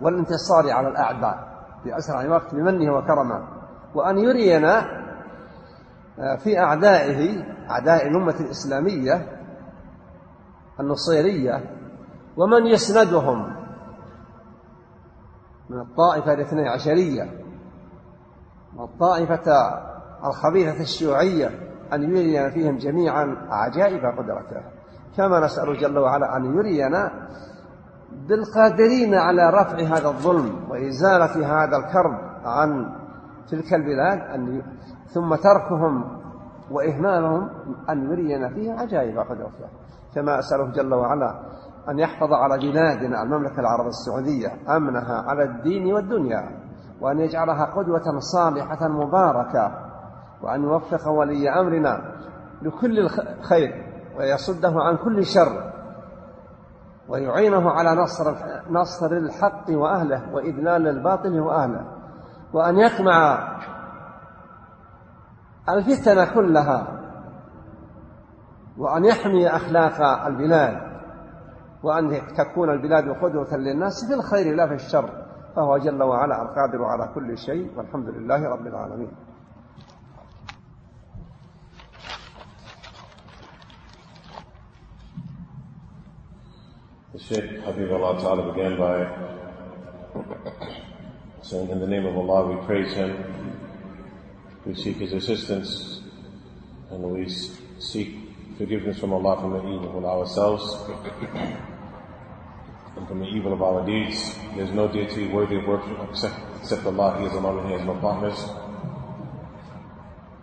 [0.00, 3.48] والانتصار على الأعداء في أسرع وقت بمنه وكرمه
[3.94, 4.78] وأن يرينا
[6.18, 9.38] آه، في أعدائه أعداء الأمة الإسلامية
[10.80, 11.70] النصيرية
[12.36, 13.56] ومن يسندهم
[15.70, 17.44] من الطائفة الاثني عشرية
[18.76, 19.52] والطائفة
[20.24, 24.62] الخبيثة الشيوعية أن يرينا فيهم جميعا عجائب قدرته.
[25.16, 27.10] كما نسأل جل وعلا أن يرينا
[28.28, 32.94] بالقادرين على رفع هذا الظلم وإزالة هذا الكرب عن
[33.50, 34.62] تلك البلاد أن
[35.14, 36.18] ثم تركهم
[36.70, 37.50] وإهمالهم
[37.90, 39.68] أن يرينا فيه عجائب قدرته.
[40.14, 41.40] كما أسأله جل وعلا
[41.88, 46.68] أن يحفظ على بلادنا المملكة العربية السعودية أمنها على الدين والدنيا
[47.00, 49.87] وأن يجعلها قدوة صالحة مباركة.
[50.42, 52.12] وأن يوفق ولي أمرنا
[52.62, 53.84] لكل الخير
[54.18, 55.72] ويصده عن كل شر
[57.08, 58.34] ويعينه على نصر
[58.70, 61.84] نصر الحق وأهله وإذلال الباطل وأهله
[62.52, 63.48] وأن يقمع
[65.68, 66.86] الفتن كلها
[68.78, 70.88] وأن يحمي أخلاق البلاد
[71.82, 75.10] وأن تكون البلاد قدوة للناس في الخير لا في الشر
[75.56, 79.12] فهو جل وعلا القادر على كل شيء والحمد لله رب العالمين.
[87.10, 89.08] The Shaykh Habibullah Ta'ala began by
[91.40, 93.16] saying, In the name of Allah, we praise Him,
[94.66, 96.02] we seek His assistance,
[96.90, 97.26] and we
[97.78, 98.14] seek
[98.58, 100.62] forgiveness from Allah from the evil of ourselves
[102.94, 104.34] and from the evil of our deeds.
[104.54, 105.98] There is no deity worthy of worship
[106.60, 107.20] except, Allah.
[107.20, 108.38] He is alone and He has no partners.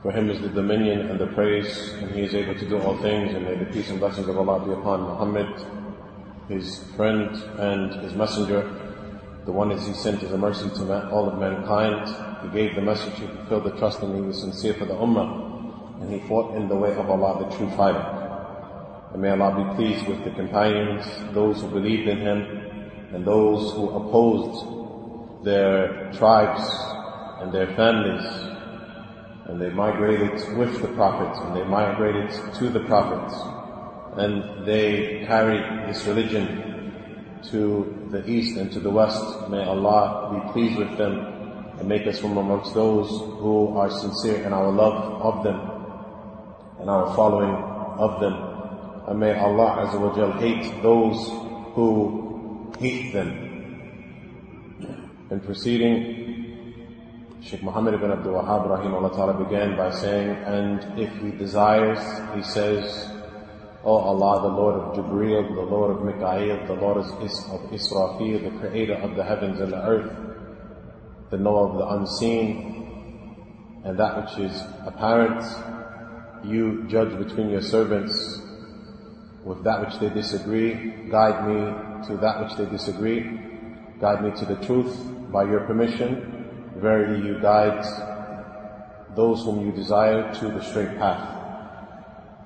[0.01, 2.97] For Him is the dominion and the praise, and He is able to do all
[3.03, 5.84] things, and may the peace and blessings of Allah be upon Muhammad,
[6.47, 8.61] his friend and his messenger,
[9.45, 12.07] the one as he sent as a mercy to all of mankind.
[12.43, 16.01] He gave the message, he fulfilled the trust, and he was sincere for the ummah.
[16.01, 18.03] And he fought in the way of Allah, the true fighter.
[19.13, 22.41] And may Allah be pleased with the companions, those who believed in him,
[23.13, 26.67] and those who opposed their tribes
[27.41, 28.25] and their families.
[29.45, 33.54] And they migrated with the prophets, and they migrated to the Prophet
[34.17, 39.49] and they carried this religion to the east and to the west.
[39.49, 41.35] May Allah be pleased with them
[41.79, 45.59] and make us from amongst those who are sincere in our love of them
[46.79, 47.53] and our following
[47.99, 48.33] of them.
[49.07, 51.17] And may Allah Azza wa Jal hate those
[51.75, 53.41] who hate them.
[55.29, 56.23] In proceeding,
[57.41, 61.99] Sheikh Muhammad ibn Abdul Wahhab rahimahullah ta'ala began by saying, and if he desires,
[62.33, 63.14] he says,
[63.85, 68.59] O Allah, the Lord of Jibreel, the Lord of Mikael, the Lord of Israfil, the
[68.59, 70.11] creator of the heavens and the earth,
[71.29, 72.73] the knower of the unseen,
[73.83, 75.43] and that which is apparent,
[76.43, 78.41] you judge between your servants
[79.43, 83.39] with that which they disagree, guide me to that which they disagree,
[84.01, 84.97] guide me to the truth
[85.31, 86.73] by your permission.
[86.77, 87.85] Verily you guide
[89.15, 91.34] those whom you desire to the straight path.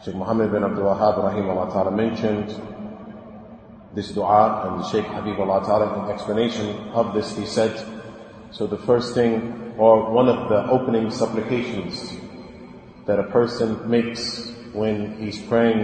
[0.01, 2.55] Sheikh Muhammad bin Abdul Wahhab rahimahullah ta'ala mentioned
[3.93, 7.85] this dua and Sheikh Habibullah ta'ala in explanation of this he said,
[8.51, 12.13] so the first thing or one of the opening supplications
[13.07, 15.83] that a person makes when he's praying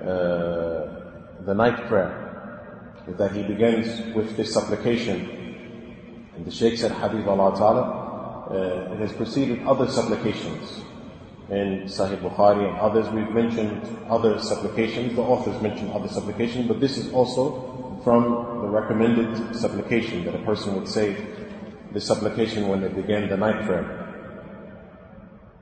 [0.00, 2.62] uh, the night prayer
[3.06, 6.30] is that he begins with this supplication.
[6.34, 10.83] And the Sheikh said, Habibullah ta'ala, uh, it has preceded other supplications
[11.50, 13.08] in Sahih Bukhari and others.
[13.10, 15.14] We've mentioned other supplications.
[15.14, 20.44] The authors mentioned other supplications, but this is also from the recommended supplication that a
[20.44, 21.16] person would say
[21.92, 24.00] this supplication when they begin the night prayer.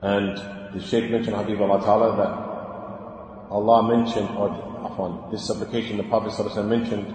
[0.01, 0.37] And
[0.73, 4.49] the Shaykh mentioned, Habib Allah Ta'ala, that Allah mentioned, or
[4.83, 7.07] upon this supplication, the Prophet mentioned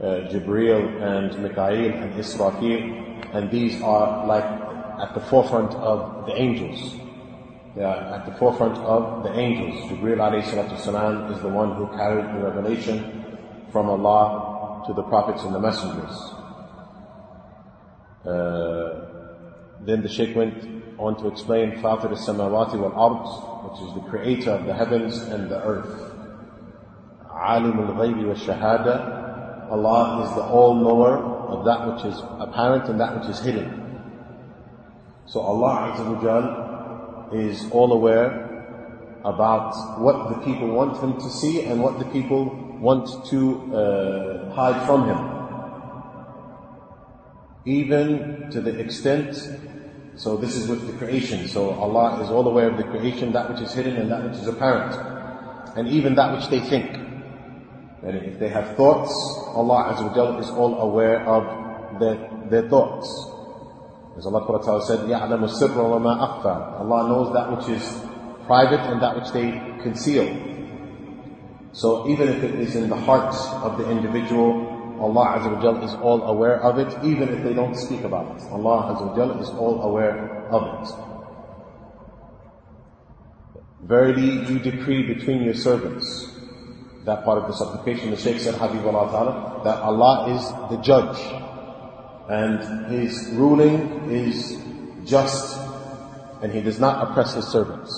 [0.00, 6.34] uh, Jibreel and Mikael and Israfil, and these are like at the forefront of the
[6.34, 6.96] angels.
[7.76, 9.90] They are at the forefront of the angels.
[9.90, 13.36] Jibreel alayhi is the one who carried the revelation
[13.70, 16.16] from Allah to the prophets and the messengers.
[18.26, 19.06] Uh,
[19.82, 24.66] then the Shaykh went on to explain Fatir al-Samawati wal-Ard, which is the creator of
[24.66, 26.12] the heavens and the earth.
[27.32, 33.30] Alim al-Ghaybi wa-Shahada, Allah is the all-knower of that which is apparent and that which
[33.30, 34.02] is hidden.
[35.26, 36.04] So Allah Azza
[37.32, 38.48] is all aware
[39.24, 42.44] about what the people want Him to see and what the people
[42.80, 45.18] want to uh, hide from Him.
[47.66, 49.36] Even to the extent
[50.20, 51.48] so this is with the creation.
[51.48, 54.36] So Allah is all aware of the creation, that which is hidden and that which
[54.36, 54.94] is apparent.
[55.78, 56.92] And even that which they think.
[58.02, 59.12] And if they have thoughts,
[59.56, 63.08] Allah Azza wa is all aware of their, their thoughts.
[64.17, 67.83] As Allah Ta'ala said, يَعْلَمُ السِّرَّ وَمَا أَخْفَى Allah knows that which is
[68.45, 69.51] private and that which they
[69.83, 70.25] conceal.
[71.73, 75.93] So even if it is in the heart of the individual, Allah Azza wa is
[75.95, 78.43] all aware of it, even if they don't speak about it.
[78.47, 80.95] Allah Azza wa is all aware of it.
[83.83, 86.31] Verily, you decree between your servants.
[87.03, 91.19] That part of the supplication, the Shaykh said, Habibullah Ta'ala, that Allah is the judge.
[92.30, 94.56] and His ruling is
[95.04, 95.58] just,
[96.42, 97.90] and He does not oppress His servants.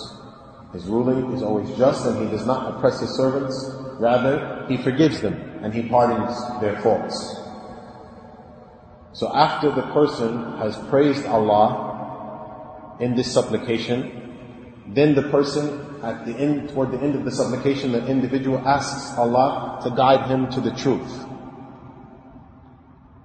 [0.73, 3.55] His ruling is always just, and He does not oppress His servants.
[4.01, 7.37] Rather, He forgives them and He pardons their faults.
[9.13, 16.33] So after the person has praised Allah in this supplication, then the person at the
[16.33, 20.61] end, toward the end of the supplication, the individual asks Allah to guide him to
[20.61, 21.27] the truth.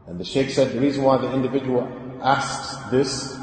[0.07, 1.87] And the Shaykh said the reason why the individual
[2.23, 3.37] asks this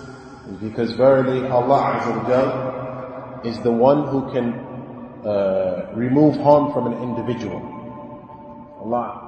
[0.49, 4.55] is because verily Allah is the one who can
[5.27, 7.61] uh, remove harm from an individual.
[8.81, 9.25] Allah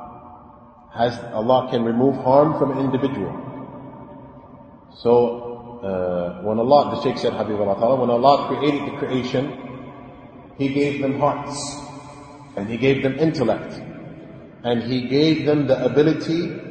[0.94, 3.33] has, Allah can remove harm from an individual.
[4.96, 9.53] So, uh, when Allah, the Shaykh said, Habib Allah when Allah created the creation,
[10.57, 11.77] He gave them hearts,
[12.57, 13.75] and He gave them intellect,
[14.64, 16.65] and He gave them the ability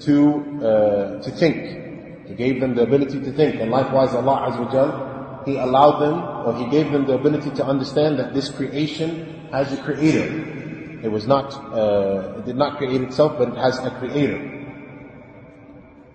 [0.00, 2.28] to, uh, to think.
[2.28, 6.46] He gave them the ability to think, and likewise Allah Azza wa He allowed them,
[6.46, 11.00] or He gave them the ability to understand that this creation has a creator.
[11.02, 14.52] It was not, uh, it did not create itself, but it has a creator.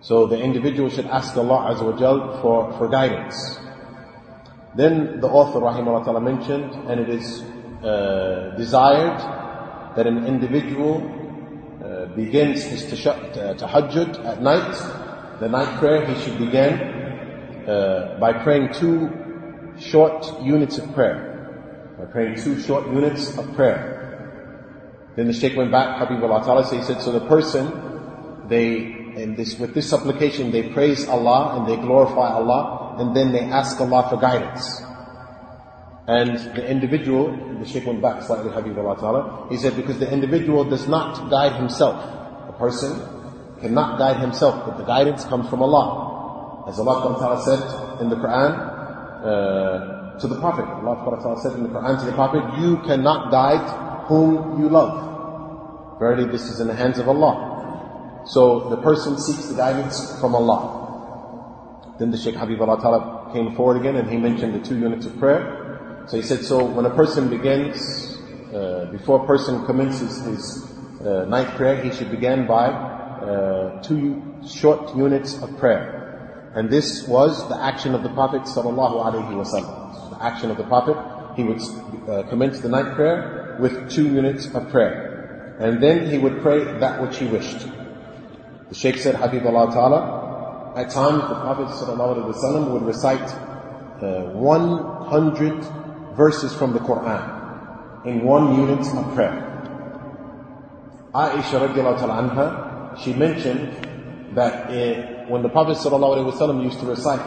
[0.02, 3.60] So the individual should ask Allah Azza wa for, for guidance.
[4.76, 7.41] Then the author rahimahullah mentioned, and it is
[7.84, 9.20] uh, desired
[9.96, 11.20] that an individual
[12.15, 16.74] begins his uh, tahajjud at night, the night prayer, he should begin
[17.67, 19.10] uh, by praying two
[19.80, 21.95] short units of prayer.
[21.97, 23.97] By praying two short units of prayer.
[25.15, 29.36] Then the Shaykh went back, Habibullah Ta'ala, so he said, so the person, they, in
[29.36, 33.80] this, with this supplication, they praise Allah and they glorify Allah, and then they ask
[33.82, 34.82] Allah for guidance.
[36.08, 40.64] And the individual, the Shaykh went back slightly, Habibullah Ta'ala, he said, because the individual
[40.64, 41.96] does not guide himself.
[42.50, 43.00] A person
[43.62, 46.66] cannot guide himself, but the guidance comes from Allah.
[46.68, 48.52] As Allah Ta'ala said in the Quran,
[49.22, 53.32] uh, to the Prophet, Allah Ta'ala said in the Quran to the Prophet, you cannot
[53.32, 56.00] guide whom you love.
[56.00, 58.24] Verily this is in the hands of Allah.
[58.26, 61.94] So the person seeks the guidance from Allah.
[62.00, 65.18] Then the Shaykh Habibullah Ta'ala came forward again and he mentioned the two units of
[65.20, 65.61] prayer.
[66.12, 68.18] So he said, so when a person begins,
[68.53, 74.22] uh, before a person commences his uh, night prayer, he should begin by uh, two
[74.45, 76.51] short units of prayer.
[76.53, 80.09] And this was the action of the Prophet sallallahu alaihi wasallam.
[80.09, 80.97] The action of the Prophet.
[81.38, 81.62] He would
[82.09, 85.55] uh, commence the night prayer with two units of prayer.
[85.62, 87.59] And then he would pray that which he wished.
[88.68, 93.32] The Shaykh said, Habibullah Ta'ala, at times the Prophet ﷺ would recite
[94.03, 95.80] uh, 100
[96.16, 99.47] verses from the Quran in one unit of prayer.
[101.14, 107.22] Aisha radiallahu ta'ala anha, she mentioned that uh, when the Prophet ﷺ used to recite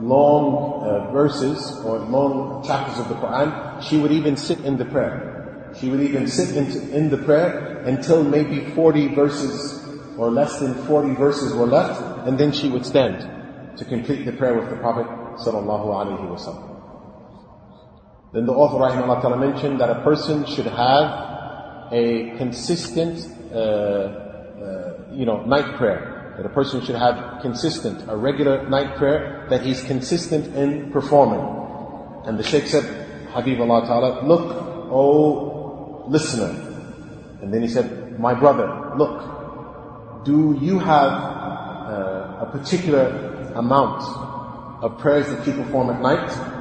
[0.00, 4.84] long uh, verses or long chapters of the Quran, she would even sit in the
[4.84, 5.72] prayer.
[5.78, 9.82] She would even sit in, in the prayer until maybe 40 verses
[10.18, 14.32] or less than 40 verses were left, and then she would stand to complete the
[14.32, 15.06] prayer with the Prophet
[15.38, 16.75] sallallahu alaihi wasallam.
[18.32, 25.24] Then the author rahimahullah mentioned that a person should have a consistent, uh, uh, you
[25.24, 26.34] know, night prayer.
[26.36, 31.40] That a person should have consistent, a regular night prayer that he's consistent in performing.
[32.26, 32.84] And the Shaykh said,
[33.30, 36.50] Habib Allah Ta'ala, look, oh listener.
[37.42, 44.02] And then he said, my brother, look, do you have uh, a particular amount
[44.82, 46.55] of prayers that you perform at night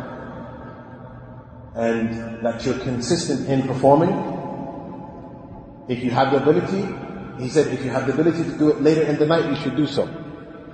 [1.75, 4.13] and that you're consistent in performing.
[5.89, 6.87] If you have the ability,
[7.43, 9.55] he said, if you have the ability to do it later in the night, you
[9.57, 10.07] should do so.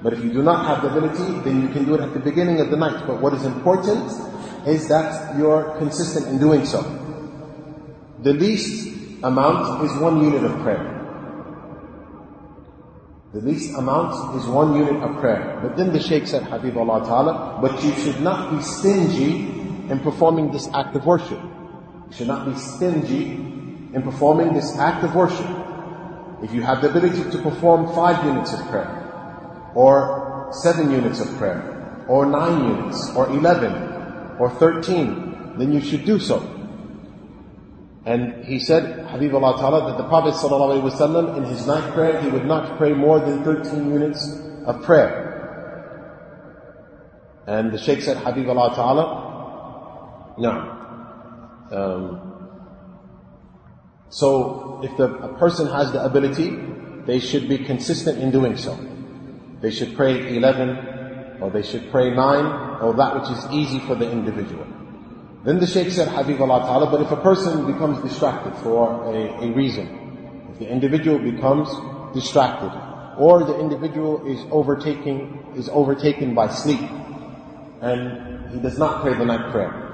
[0.04, 2.20] But if you do not have the ability, then you can do it at the
[2.20, 3.06] beginning of the night.
[3.08, 4.12] But what is important
[4.68, 6.82] is that you're consistent in doing so.
[8.20, 10.98] The least amount is one unit of prayer.
[13.34, 15.60] The least amount is one unit of prayer.
[15.64, 19.51] But then the Shaykh said, Habib Allah Ta'ala, but you should not be stingy
[19.92, 21.40] in performing this act of worship.
[22.08, 23.34] You should not be stingy
[23.94, 25.46] in performing this act of worship.
[26.42, 28.90] If you have the ability to perform five units of prayer,
[29.76, 33.74] or seven units of prayer, or nine units, or eleven,
[34.40, 36.40] or thirteen, then you should do so.
[38.06, 42.30] And he said, Habib Allah Ta'ala, that the Prophet ﷺ in his night prayer, he
[42.30, 44.26] would not pray more than 13 units
[44.66, 45.28] of prayer.
[47.46, 49.31] And the Shaykh said, Habib Allah Ta'ala,
[50.42, 50.54] no.
[51.72, 52.32] Um,
[54.10, 56.50] so, if the, a person has the ability,
[57.06, 58.78] they should be consistent in doing so.
[59.62, 63.96] They should pray 11, or they should pray 9, or that which is easy for
[63.96, 64.66] the individual.
[65.44, 69.46] Then the Shaykh said, Habib Allah Ta'ala, but if a person becomes distracted for a,
[69.46, 71.70] a reason, if the individual becomes
[72.14, 72.72] distracted,
[73.18, 76.82] or the individual is overtaking, is overtaken by sleep,
[77.82, 79.91] and he does not pray the night prayer,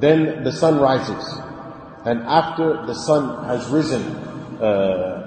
[0.00, 1.24] then the sun rises,
[2.04, 4.02] and after the sun has risen,
[4.62, 5.26] uh,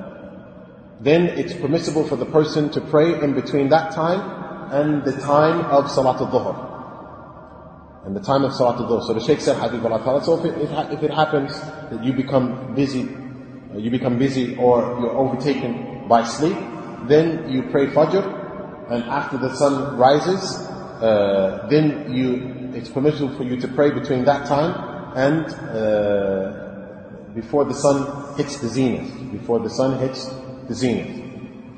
[1.01, 5.61] then it's permissible for the person to pray in between that time and the time
[5.65, 6.69] of Salatul Dhuhr
[8.05, 9.05] and the time of Salatul Dhuhr.
[9.05, 12.13] So the Shaykh said, Habib Allah so if it, if, if it happens that you
[12.13, 13.07] become busy,
[13.73, 16.57] uh, you become busy or you're overtaken by sleep,
[17.07, 20.55] then you pray Fajr, and after the sun rises,
[21.01, 24.71] uh, then you, it's permissible for you to pray between that time
[25.15, 30.31] and uh, before the sun hits the zenith, before the sun hits
[30.69, 31.11] the zenith.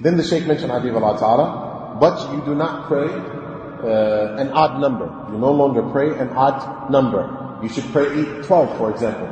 [0.04, 4.80] Then the Shaykh mentioned Habib Allah Ta'ala, but you do not pray uh, an odd
[4.80, 5.08] number.
[5.32, 7.60] You no longer pray an odd number.
[7.64, 8.08] You should pray
[8.44, 9.30] 12, for example.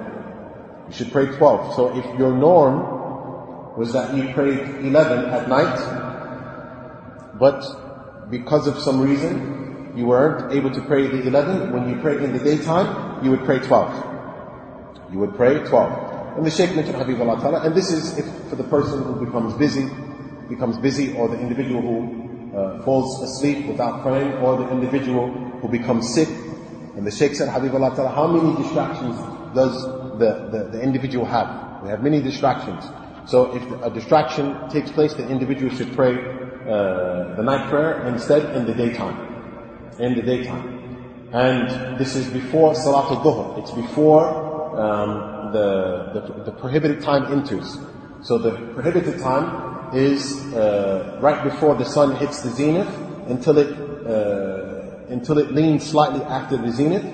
[0.88, 1.76] You should pray 12.
[1.76, 5.78] So if your norm was that you prayed 11 at night,
[7.40, 7.62] but
[8.32, 12.34] because of some reason you weren't able to pray the 11, when you pray in
[12.34, 15.12] the daytime, you would pray 12.
[15.12, 16.38] You would pray 12.
[16.38, 19.26] And the Shaykh mentioned Habib Allah Ta'ala, and this is if for the person who
[19.26, 19.90] becomes busy,
[20.48, 25.32] becomes busy, or the individual who uh, falls asleep without praying, or the individual
[25.62, 26.30] who becomes sick.
[26.96, 29.18] And the Shaykh said, Habibullah Ta'ala, how many distractions
[29.56, 29.84] does
[30.20, 31.84] the, the, the, individual have?
[31.84, 32.86] We have many distractions.
[33.26, 38.56] So if a distraction takes place, the individual should pray uh, the night prayer instead
[38.56, 39.29] in the daytime.
[40.00, 41.30] In the daytime.
[41.34, 43.60] And this is before Salat al-Dhuhr.
[43.60, 44.26] It's before
[44.80, 47.78] um, the, the, the prohibited time enters.
[48.24, 52.88] So the prohibited time is uh, right before the sun hits the zenith
[53.28, 53.68] until it
[54.08, 54.70] uh,
[55.10, 57.06] until it leans slightly after the zenith.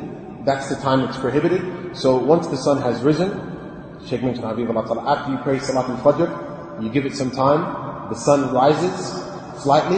[0.46, 1.98] That's the time it's prohibited.
[1.98, 3.32] So once the sun has risen,
[4.06, 8.16] Sheikh mentioned Habib Allah after you pray Salat al-Fajr, you give it some time, the
[8.16, 9.24] sun rises
[9.64, 9.98] slightly,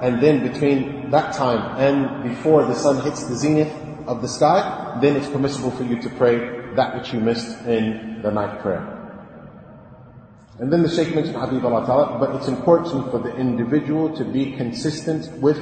[0.00, 3.72] and then between that time and before the sun hits the zenith
[4.06, 8.20] of the sky, then it's permissible for you to pray that which you missed in
[8.22, 8.96] the night prayer.
[10.58, 14.24] And then the Shaykh mentioned Habib Allah Ta'ala, but it's important for the individual to
[14.24, 15.56] be consistent with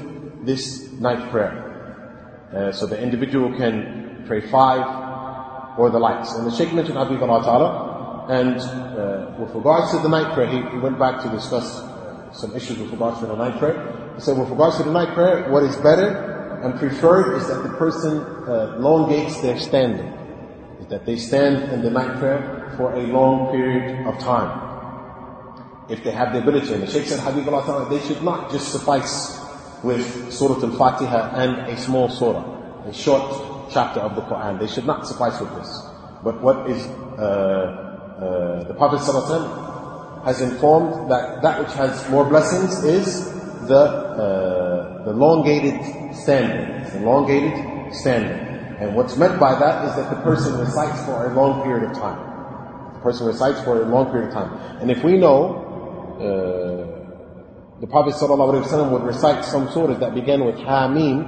[0.44, 2.50] this night prayer.
[2.52, 6.32] Uh, so the individual can pray five or the likes.
[6.34, 10.48] And the Shaykh mentioned Habib Allah Ta'ala, and uh, with regards to the night prayer,
[10.48, 13.97] he, he went back to discuss uh, some issues with regards to the night prayer.
[14.18, 17.70] Said, with regards to the night prayer, what is better and preferred is that the
[17.76, 20.12] person uh, elongates their standing.
[20.80, 24.68] Is that they stand in the night prayer for a long period of time
[25.88, 26.72] if they have the ability.
[26.74, 29.38] And the Shaykh said, Habibullah they should not just suffice
[29.82, 34.58] with Surah Al-Fatiha and a small surah, a short chapter of the Quran.
[34.58, 35.82] They should not suffice with this.
[36.22, 37.88] But what is uh,
[38.18, 38.98] uh, the Prophet
[40.24, 43.32] has informed that that which has more blessings is
[43.68, 45.78] the, uh, the elongated
[46.14, 47.02] standing.
[47.02, 48.36] Elongated standing.
[48.80, 51.96] And what's meant by that is that the person recites for a long period of
[51.96, 52.94] time.
[52.94, 54.52] The person recites for a long period of time.
[54.80, 55.64] And if we know,
[56.18, 61.20] uh, the Prophet ﷺ would recite some surahs that began with Ha-Meem,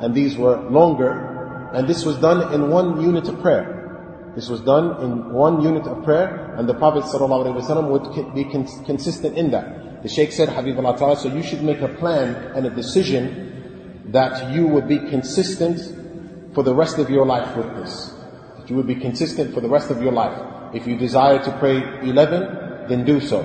[0.00, 4.32] and these were longer, and this was done in one unit of prayer.
[4.36, 9.36] This was done in one unit of prayer, and the Prophet ﷺ would be consistent
[9.36, 9.87] in that.
[10.02, 14.52] The Shaykh said, Habibullah Ta'ala, so you should make a plan and a decision that
[14.52, 18.14] you would be consistent for the rest of your life with this.
[18.58, 20.74] That you would be consistent for the rest of your life.
[20.74, 23.42] If you desire to pray 11, then do so.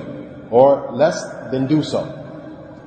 [0.50, 2.04] Or less, then do so.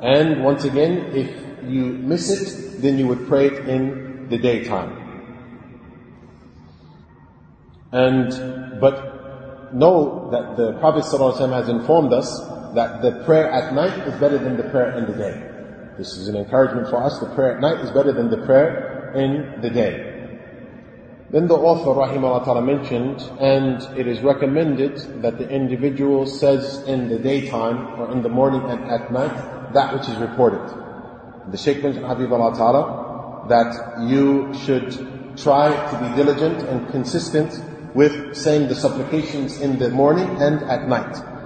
[0.02, 1.30] And once again, if
[1.70, 5.04] you miss it, then you would pray it in the daytime.
[7.92, 12.40] And, but know that the Prophet ﷺ has informed us
[12.78, 15.36] that the prayer at night is better than the prayer in the day.
[15.98, 17.18] This is an encouragement for us.
[17.18, 20.14] The prayer at night is better than the prayer in the day.
[21.32, 27.10] Then the author, rahimahullah ta'ala, mentioned, and it is recommended that the individual says in
[27.10, 30.62] the daytime or in the morning and at night that which is reported.
[31.50, 37.60] The Shaykh mentioned, Habibullah ta'ala, that you should try to be diligent and consistent
[37.96, 41.37] with saying the supplications in the morning and at night.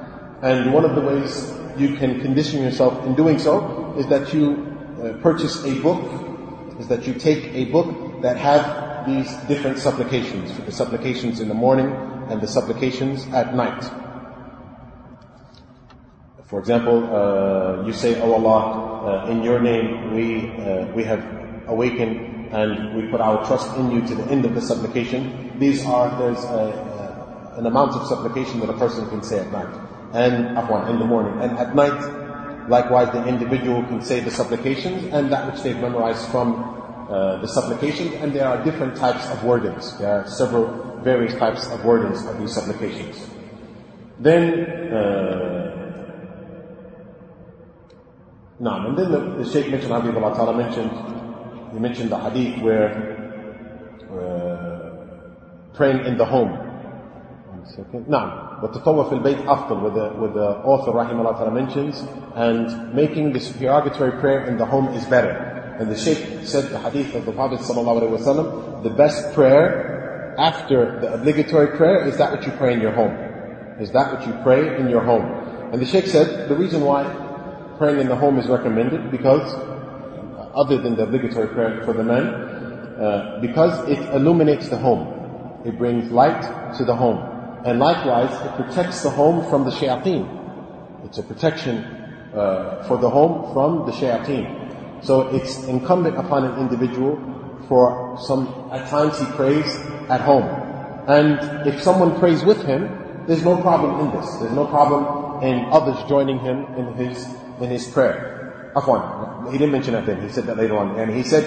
[0.41, 4.67] And one of the ways you can condition yourself in doing so is that you
[5.01, 6.01] uh, purchase a book,
[6.79, 11.53] is that you take a book that have these different supplications, the supplications in the
[11.53, 11.91] morning
[12.29, 13.83] and the supplications at night.
[16.45, 21.23] For example, uh, you say, Oh Allah, uh, in your name we, uh, we have
[21.67, 25.57] awakened and we put our trust in you to the end of the supplication.
[25.59, 29.73] These are, there's a, an amount of supplication that a person can say at night,
[30.13, 31.41] and afwan, in the morning.
[31.41, 36.29] And at night, likewise, the individual can say the supplications and that which they've memorized
[36.29, 39.97] from uh, the supplications, and there are different types of wordings.
[39.99, 43.27] There are several various types of wordings of these supplications.
[44.19, 45.71] Then, uh,
[48.59, 50.91] now, and then the, the Shaykh mentioned, Habibullah Ta'ala mentioned
[51.71, 52.91] he mentioned the hadith where
[54.11, 56.51] uh, praying in the home.
[56.51, 58.09] One second.
[58.61, 62.05] But Tawaf fil bayt afdal, where the, where the author, rahimahullah ta'ala, mentions,
[62.35, 65.31] and making the obligatory prayer in the home is better.
[65.79, 70.99] And the Shaykh said the hadith of the Prophet sallallahu wasallam, the best prayer after
[71.01, 73.17] the obligatory prayer is that which you pray in your home.
[73.79, 75.25] Is that which you pray in your home.
[75.73, 77.03] And the Shaykh said, the reason why
[77.79, 82.03] praying in the home is recommended, because, uh, other than the obligatory prayer for the
[82.03, 85.61] men, uh, because it illuminates the home.
[85.65, 86.43] It brings light
[86.77, 87.30] to the home.
[87.65, 91.05] And likewise, it protects the home from the shayateen.
[91.05, 91.83] It's a protection
[92.33, 95.03] uh, for the home from the shayateen.
[95.03, 97.19] So it's incumbent upon an individual
[97.67, 99.75] for some, at times he prays
[100.09, 100.43] at home.
[101.07, 104.35] And if someone prays with him, there's no problem in this.
[104.37, 107.25] There's no problem in others joining him in his,
[107.59, 108.71] in his prayer.
[108.75, 110.99] Afwan, he didn't mention that then, he said that later on.
[110.99, 111.45] And he said,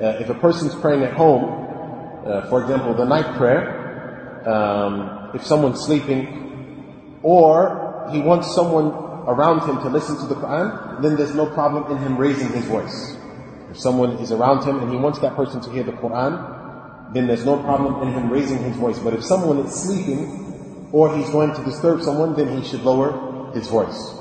[0.00, 5.44] uh, if a person's praying at home, uh, for example, the night prayer, um, if
[5.44, 8.86] someone's sleeping, or he wants someone
[9.26, 12.64] around him to listen to the Quran, then there's no problem in him raising his
[12.66, 13.16] voice.
[13.70, 17.26] If someone is around him and he wants that person to hear the Quran, then
[17.26, 18.98] there's no problem in him raising his voice.
[18.98, 23.52] But if someone is sleeping, or he's going to disturb someone, then he should lower
[23.52, 24.14] his voice.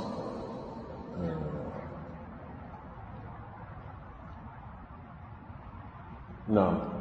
[1.15, 1.35] Uh,
[6.47, 6.92] no.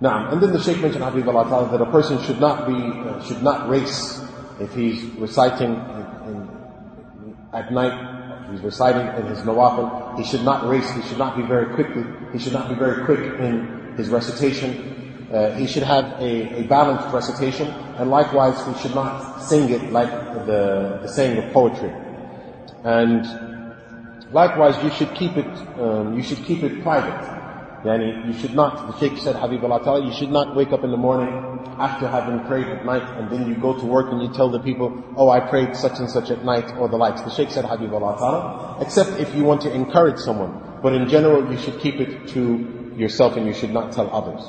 [0.00, 3.22] Now, and then the Shaykh mentioned, Habibullah Ta'ala, that a person should not be, uh,
[3.22, 4.20] should not race
[4.60, 10.44] if he's reciting in, in, at night, if he's reciting in his nawafil, he should
[10.44, 13.94] not race, he should not be very quickly, he should not be very quick in
[13.96, 15.28] his recitation.
[15.32, 17.68] Uh, he should have a, a, balanced recitation,
[17.98, 20.10] and likewise, he should not sing it like
[20.46, 21.92] the, the saying of poetry.
[22.84, 23.24] And
[24.32, 25.46] likewise, you should keep it,
[25.78, 27.43] um, you should keep it private.
[27.84, 30.90] Yani, you should not, the Shaykh said, Habibullah Ta'ala, you should not wake up in
[30.90, 31.28] the morning
[31.78, 34.58] after having prayed at night and then you go to work and you tell the
[34.58, 37.20] people, oh, I prayed such and such at night or the likes.
[37.20, 40.78] The Shaykh said, Habibullah Ta'ala, except if you want to encourage someone.
[40.82, 44.42] But in general, you should keep it to yourself and you should not tell others.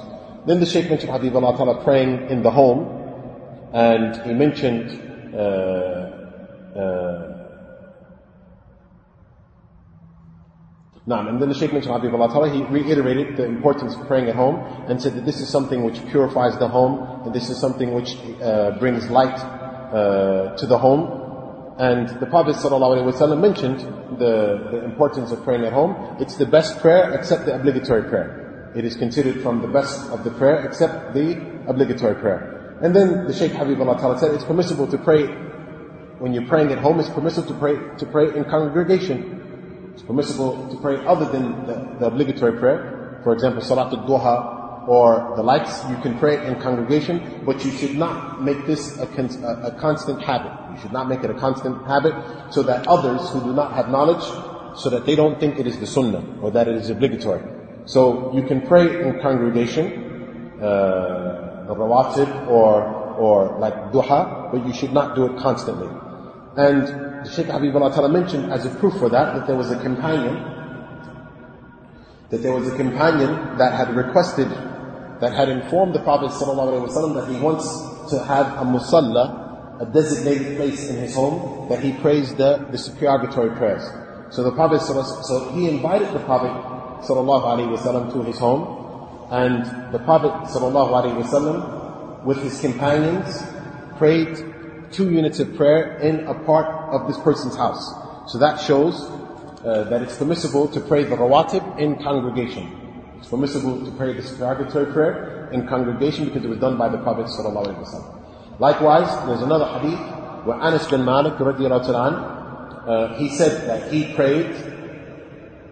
[0.45, 2.88] Then the Shaykh mentioned Habibullah Ta'ala praying in the home
[3.73, 7.34] and he mentioned, uh, uh,
[11.08, 11.30] Naam.
[11.30, 14.36] And then the Shaykh mentioned Habib Allah Ta'ala, he reiterated the importance of praying at
[14.36, 14.56] home
[14.89, 18.18] and said that this is something which purifies the home and this is something which
[18.41, 21.22] uh, brings light uh, to the home.
[21.78, 23.82] And the Prophet ﷺ mentioned
[24.18, 26.18] the, the importance of praying at home.
[26.20, 28.72] It's the best prayer except the obligatory prayer.
[28.76, 31.38] It is considered from the best of the prayer except the
[31.68, 32.78] obligatory prayer.
[32.82, 35.28] And then the Shaykh Habib Allah Ta'ala said it's permissible to pray
[36.20, 39.34] when you're praying at home, it's permissible to pray to pray in congregation.
[39.95, 43.21] It's permissible to pray other than the, the obligatory prayer.
[43.23, 47.95] For example, Salatul Duha or the likes, you can pray in congregation, but you should
[47.95, 50.51] not make this a, con- a, a constant habit.
[50.75, 52.13] You should not make it a constant habit
[52.51, 54.21] so that others who do not have knowledge,
[54.77, 57.41] so that they don't think it is the sunnah or that it is obligatory.
[57.85, 62.83] So you can pray in congregation, uh, the rawatib or,
[63.15, 65.87] or like duha, but you should not do it constantly.
[66.57, 70.34] And Sheikh Habibullah Ta'ala mentioned as a proof for that, that there was a companion,
[72.30, 74.48] that there was a companion that had requested,
[75.20, 77.66] that had informed the Prophet ﷺ that he wants
[78.11, 82.78] to have a musalla, a designated place in his home, that he prays the, the
[82.78, 83.82] supererogatory prayers.
[84.30, 86.53] So the Prophet, so he invited the Prophet
[87.05, 93.42] ﷺ to his home, and the Prophet ﷺ with his companions
[93.96, 94.36] prayed
[94.95, 97.93] two units of prayer in a part of this person's house.
[98.31, 98.95] So that shows
[99.65, 102.71] uh, that it's permissible to pray the rawatib in congregation.
[103.19, 106.97] It's permissible to pray the supererogatory prayer in congregation because it was done by the
[106.99, 107.27] Prophet
[108.59, 109.99] Likewise, there's another hadith
[110.45, 114.45] where Anas bin Malik uh, he said that he prayed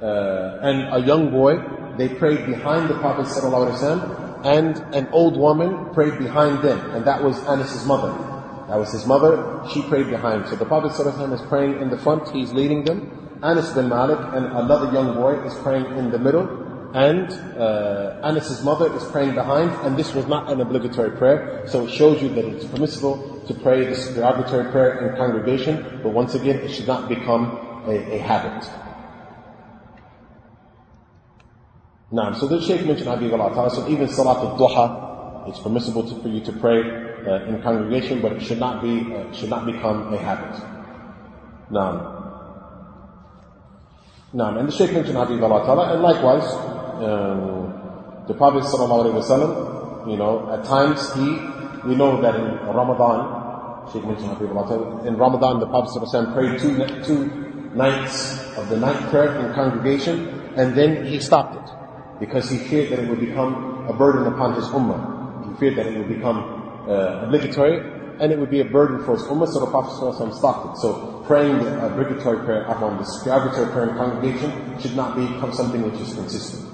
[0.02, 1.62] uh, and a young boy,
[1.98, 3.28] they prayed behind the Prophet
[4.44, 8.33] and an old woman prayed behind them and that was Anas's mother.
[8.68, 9.62] That was his mother.
[9.74, 10.48] She prayed behind.
[10.48, 10.92] So the Prophet
[11.34, 12.30] is praying in the front.
[12.30, 13.40] He's leading them.
[13.44, 16.48] Anas bin Malik and another young boy is praying in the middle.
[16.94, 19.72] And uh, mother is praying behind.
[19.86, 21.68] And this was not an obligatory prayer.
[21.68, 26.00] So it shows you that it's permissible to pray this obligatory prayer in congregation.
[26.02, 28.70] But once again, it should not become a, a habit.
[32.14, 35.13] Now, so the Shaykh mentioned Habib Allah So even Salat al-Duha,
[35.48, 36.82] it's permissible to, for you to pray
[37.26, 40.60] uh, in congregation, but it should not be uh, should not become a habit.
[41.70, 42.14] Now,
[44.34, 46.44] now, and the Shaykh mentioned Habib Allah Ta'ala, and likewise,
[47.06, 51.38] um, the Prophet Sallallahu you know, at times he,
[51.88, 56.34] we know that in Ramadan, Shaykh mentioned Habib Allah Ta'ala, in Ramadan the Prophet Sallallahu
[56.34, 57.30] prayed two, two
[57.76, 62.90] nights of the night prayer in congregation, and then he stopped it, because he feared
[62.90, 65.13] that it would become a burden upon his ummah.
[65.60, 66.38] Feared that it would become
[66.88, 67.80] uh, obligatory,
[68.20, 69.24] and it would be a burden for us.
[69.24, 69.94] ummah, so the Prophet
[70.34, 70.82] stopped it.
[70.82, 75.82] So praying the obligatory prayer upon the obligatory prayer in congregation should not become something
[75.90, 76.70] which is consistent.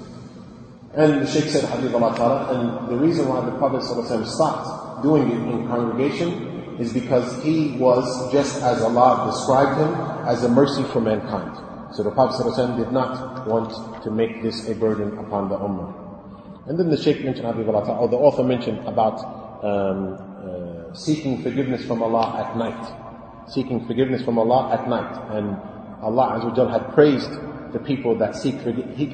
[0.94, 5.30] And the Shaykh said, Habib Allah Ta'ala, and the reason why the Prophet stopped doing
[5.30, 9.94] it in congregation is because he was, just as Allah described him,
[10.26, 11.56] as a mercy for mankind.
[11.94, 15.99] So the Prophet did not want to make this a burden upon the Ummah.
[16.66, 22.02] And then the Shaykh mentioned, or the author mentioned about um, uh, seeking forgiveness from
[22.02, 23.48] Allah at night.
[23.48, 25.34] Seeking forgiveness from Allah at night.
[25.34, 25.56] And
[26.02, 27.30] Allah Azza had praised
[27.72, 28.54] the people that seek,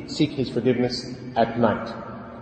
[0.09, 1.89] seek His forgiveness at night.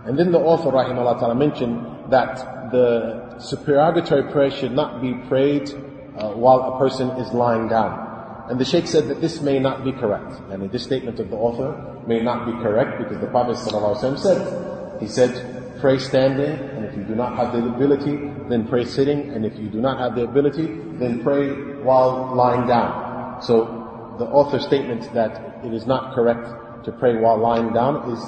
[0.05, 5.69] And then the author, Rahimahullah Ta'ala, mentioned that the supererogatory prayer should not be prayed
[6.17, 8.45] uh, while a person is lying down.
[8.49, 10.39] And the Sheikh said that this may not be correct.
[10.51, 11.73] And this statement of the author
[12.07, 17.03] may not be correct because the Prophet said, he said, pray standing, and if you
[17.03, 18.15] do not have the ability,
[18.49, 20.67] then pray sitting, and if you do not have the ability,
[20.97, 21.49] then pray
[21.83, 23.41] while lying down.
[23.41, 28.19] So the author's statement that it is not correct to pray while lying down is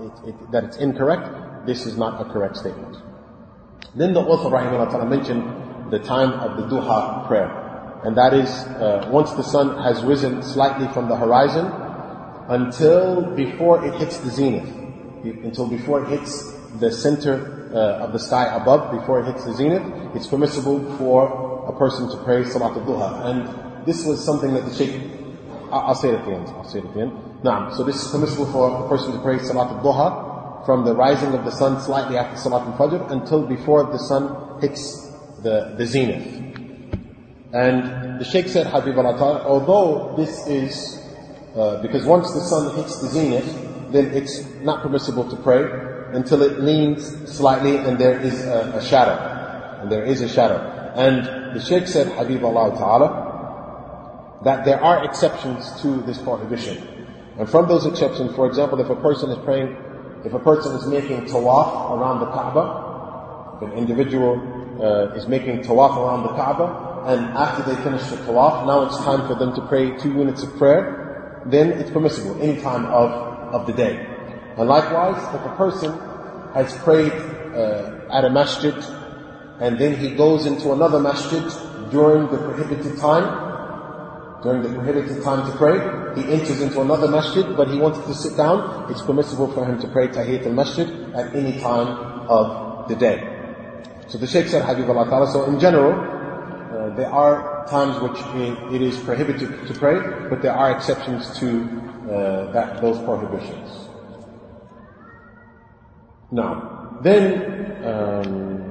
[0.00, 1.66] it, it, that it's incorrect.
[1.66, 2.96] This is not a correct statement.
[3.94, 7.58] Then the author rahimahullah mentioned the time of the duha prayer.
[8.04, 11.70] And that is uh, once the sun has risen slightly from the horizon
[12.48, 14.81] until before it hits the zenith,
[15.24, 19.54] until before it hits the center uh, of the sky above before it hits the
[19.54, 19.82] zenith,
[20.14, 23.26] it's permissible for a person to pray Salat al-Duha.
[23.26, 25.00] And this was something that the Shaykh,
[25.70, 27.44] I'll say it at the end, I'll say it at the end.
[27.44, 31.34] Now, so this is permissible for a person to pray Salat al-Duha from the rising
[31.34, 35.08] of the sun slightly after Salat al-Fajr until before the sun hits
[35.42, 36.26] the, the zenith.
[37.52, 41.04] And the Shaykh said, Habib Allah although this is,
[41.54, 45.64] uh, because once the sun hits the zenith, then it's not permissible to pray
[46.12, 49.16] until it leans slightly and there is a, a shadow.
[49.82, 50.58] And there is a shadow.
[50.94, 56.76] And the Sheikh said, Habib Allah Ta'ala, that there are exceptions to this prohibition.
[57.38, 59.76] And from those exceptions, for example, if a person is praying,
[60.24, 64.36] if a person is making tawaf around the Kaaba, if an individual
[64.82, 68.98] uh, is making tawaf around the Kaaba, and after they finish the tawaf, now it's
[68.98, 73.31] time for them to pray two units of prayer, then it's permissible any time of,
[73.52, 74.06] of the day.
[74.56, 75.92] And likewise, if a person
[76.54, 78.74] has prayed uh, at a masjid
[79.60, 81.44] and then he goes into another masjid
[81.90, 85.78] during the prohibited time, during the prohibited time to pray,
[86.20, 89.80] he enters into another masjid, but he wanted to sit down, it's permissible for him
[89.80, 91.86] to pray Tahiyyat al-Masjid at any time
[92.28, 93.28] of the day.
[94.08, 98.18] So the Shaykh said, Habibullah Ta'ala, so in general, uh, there are times which
[98.74, 103.88] it is prohibited to pray, but there are exceptions to uh, that, those prohibitions.
[106.30, 108.62] Now, then, um,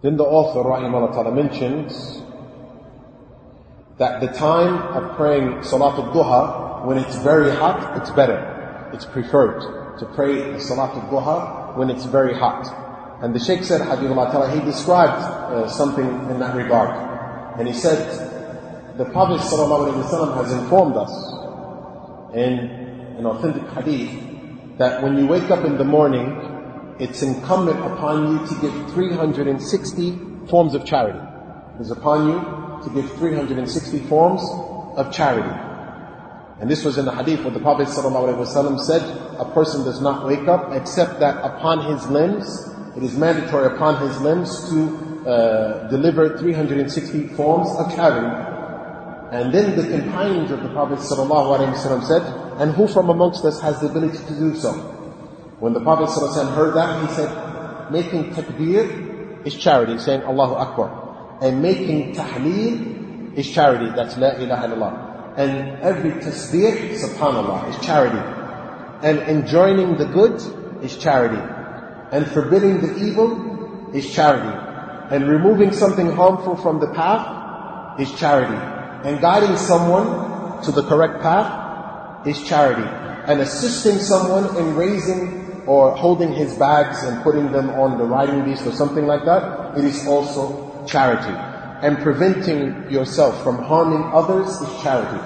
[0.00, 2.22] Then the author, Rahimahullah Ta'ala, mentions
[3.98, 8.90] that the time of praying Salatul Duha, when it's very hot, it's better.
[8.92, 12.70] It's preferred to pray Salatul Duha when it's very hot.
[13.24, 16.90] And the Shaykh said, Habibullah Ta'ala, he described uh, something in that regard.
[17.58, 18.27] And he said,
[18.98, 22.58] the Prophet ﷺ has informed us in
[23.16, 24.10] an authentic hadith
[24.78, 30.18] that when you wake up in the morning, it's incumbent upon you to give 360
[30.48, 31.20] forms of charity.
[31.76, 34.42] It is upon you to give 360 forms
[34.98, 35.48] of charity.
[36.60, 39.02] And this was in the hadith where the Prophet ﷺ said,
[39.38, 44.04] a person does not wake up except that upon his limbs, it is mandatory upon
[44.08, 48.47] his limbs to uh, deliver 360 forms of charity.
[49.30, 52.22] And then the companions of the Prophet ﷺ said,
[52.60, 54.72] and who from amongst us has the ability to do so?
[55.60, 61.38] When the Prophet ﷺ heard that, he said, making takbir is charity, saying Allahu Akbar.
[61.42, 65.38] And making tahleel is charity, that's la ilaha illallah.
[65.38, 68.18] And every tasbih, subhanallah, is charity.
[69.06, 70.40] And enjoining the good
[70.82, 71.40] is charity.
[72.10, 74.56] And forbidding the evil is charity.
[75.14, 78.77] And removing something harmful from the path is charity.
[79.04, 82.88] And guiding someone to the correct path is charity.
[83.30, 88.44] And assisting someone in raising or holding his bags and putting them on the riding
[88.44, 91.36] beast or something like that, it is also charity.
[91.86, 95.22] And preventing yourself from harming others is charity.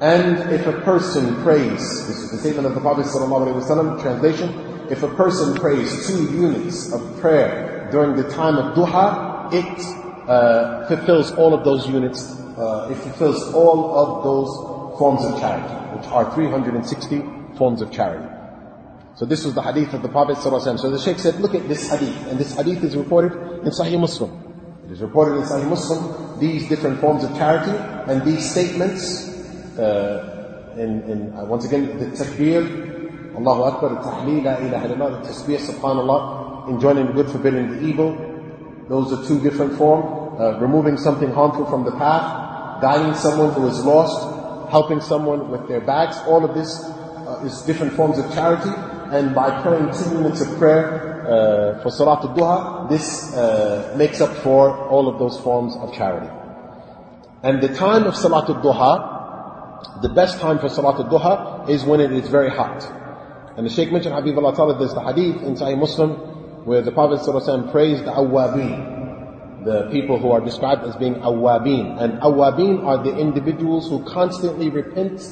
[0.00, 5.02] And if a person prays, this is the statement of the Prophet ﷺ, translation, if
[5.02, 11.32] a person prays two units of prayer during the time of duha, it uh, fulfills
[11.32, 16.32] all of those units, uh, it fulfills all of those forms of charity, which are
[16.32, 17.22] 360
[17.58, 18.28] forms of charity.
[19.16, 20.36] So this was the hadith of the Prophet.
[20.38, 22.28] So the Shaykh said, look at this hadith.
[22.28, 23.32] And this hadith is reported
[23.66, 24.30] in Sahih Muslim.
[24.84, 27.76] It is reported in Sahih Muslim, these different forms of charity
[28.10, 29.36] and these statements,
[29.78, 35.22] uh, in, in uh, once again, the takbir, Allahu Akbar, the tahmeel, la ilaha illallah,
[35.22, 38.14] the tasbih, subhanallah, enjoining the good, forbidding the evil.
[38.88, 40.19] Those are two different forms.
[40.38, 45.66] Uh, removing something harmful from the path, guiding someone who is lost, helping someone with
[45.68, 46.16] their bags.
[46.26, 48.70] All of this uh, is different forms of charity
[49.10, 54.36] and by praying two minutes of prayer uh, for Salat al-Duha, this uh, makes up
[54.36, 56.30] for all of those forms of charity.
[57.42, 62.12] And the time of Salat al-Duha, the best time for Salat al-Duha is when it
[62.12, 62.86] is very hot.
[63.56, 66.10] And the Shaykh mentioned, Habib Allah Ta'ala, there's the hadith in Sahih Muslim
[66.64, 68.99] where the Prophet ﷺ praised the awwabin,
[69.64, 72.00] the people who are described as being awwabin.
[72.00, 75.22] And awwabin are the individuals who constantly repent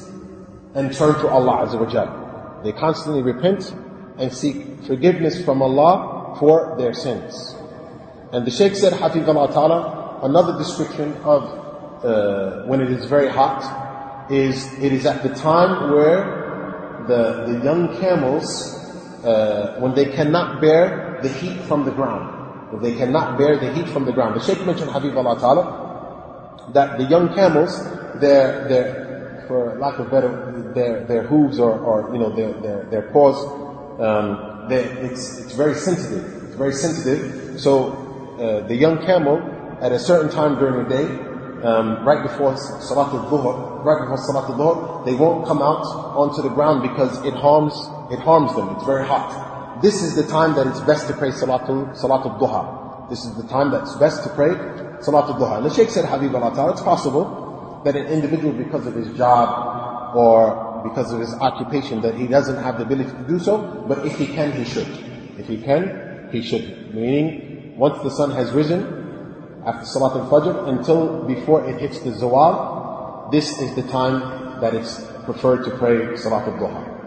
[0.75, 2.63] and turn to Allah Azza wa.
[2.63, 3.73] They constantly repent
[4.17, 7.55] and seek forgiveness from Allah for their sins.
[8.31, 11.43] And the Shaykh said, Hafidullah Ta'ala, another description of
[12.03, 17.63] uh, when it is very hot is it is at the time where the, the
[17.63, 18.75] young camels,
[19.25, 22.38] uh, when they cannot bear the heat from the ground,
[22.77, 24.39] they cannot bear the heat from the ground.
[24.39, 27.81] The Shaykh mentioned, Habibullah Ta'ala, that the young camels,
[28.19, 32.83] their, their, for lack of better, their, their hooves or, or you know, their, their,
[32.85, 33.37] their paws,
[33.99, 36.43] um, it's, it's very sensitive.
[36.45, 37.59] It's very sensitive.
[37.59, 37.93] So,
[38.39, 39.41] uh, the young camel,
[39.81, 41.05] at a certain time during the day,
[41.63, 45.83] um, right before Salat al-Dhuhr, right before Salat al-Dhuhr, they won't come out
[46.15, 47.73] onto the ground because it harms,
[48.11, 48.69] it harms them.
[48.75, 49.48] It's very hot.
[49.81, 53.09] This is the time that it's best to pray Salatul, Salatul Duha.
[53.09, 54.49] This is the time that's best to pray
[54.99, 55.57] Salatul Duha.
[55.57, 60.15] And the Shaykh said, Habib Allah it's possible that an individual, because of his job
[60.17, 64.05] or because of his occupation, that he doesn't have the ability to do so, but
[64.05, 64.87] if he can, he should.
[65.37, 66.93] If he can, he should.
[66.93, 73.31] Meaning, once the sun has risen, after Salat al-Fajr until before it hits the Zawal,
[73.31, 76.98] this is the time that it's preferred to pray Salat al-Duha.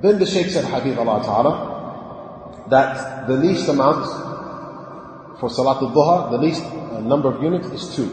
[0.00, 4.04] Then the Shaykh said, Allah Ta'ala, that the least amount
[5.40, 8.08] for Salat al-Duha, the least uh, number of units is two.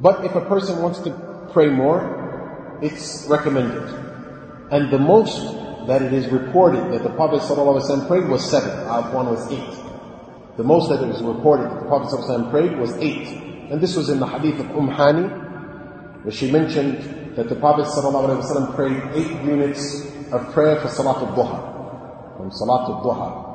[0.00, 1.10] But if a person wants to
[1.52, 3.82] pray more, it's recommended.
[4.70, 8.70] And the most that it is reported that the Prophet ﷺ prayed was seven.
[8.86, 9.74] Out one was eight.
[10.56, 13.28] The most that it was reported that the Prophet ﷺ prayed was eight.
[13.70, 17.86] And this was in the hadith of Umm Hani, where she mentioned that the Prophet
[17.86, 23.48] ﷺ prayed eight units of prayer for Salat al-Duha, from Salat al-Duha.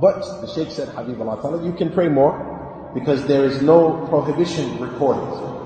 [0.00, 4.80] But the Shaykh said, Habib Allah you can pray more because there is no prohibition
[4.80, 5.60] recorded.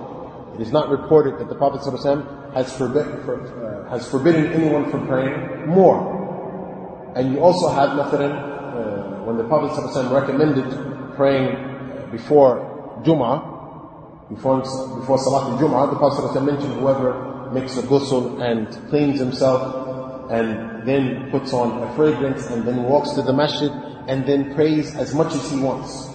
[0.55, 4.91] It is not reported that the Prophet ﷺ has, forbid, for, uh, has forbidden anyone
[4.91, 7.13] from praying more.
[7.17, 14.61] And you also have, مثلا, uh, when the Prophet ﷺ recommended praying before Jum'ah, before,
[14.61, 19.85] before Salat al-Jum'ah, the Prophet ﷺ mentioned whoever makes a ghusl and cleans himself
[20.30, 23.72] and then puts on a fragrance and then walks to the masjid
[24.08, 26.08] and then prays as much as he wants.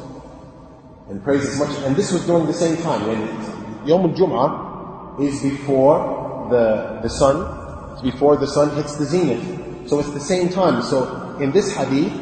[1.08, 3.06] And prays as much, and this was during the same time.
[3.06, 9.88] when Yom al-Jum'ah is before the, the sun, it's before the sun hits the zenith.
[9.88, 10.82] So it's the same time.
[10.82, 12.12] So in this hadith,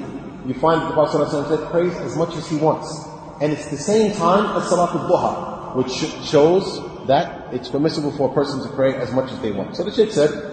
[0.46, 2.90] you find that the Prophet said, prays as much as he wants.
[3.40, 5.92] And it's the same time as Salat al-Duha, which
[6.28, 9.76] shows that it's permissible for a person to pray as much as they want.
[9.76, 10.51] So the Shaykh said,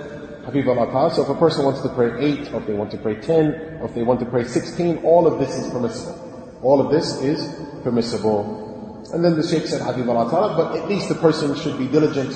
[0.49, 3.15] Habibullah So if a person wants to pray 8, or if they want to pray
[3.15, 6.59] 10, or if they want to pray 16, all of this is permissible.
[6.61, 9.03] All of this is permissible.
[9.13, 12.33] And then the Shaykh said, Ta'ala, but at least the person should be diligent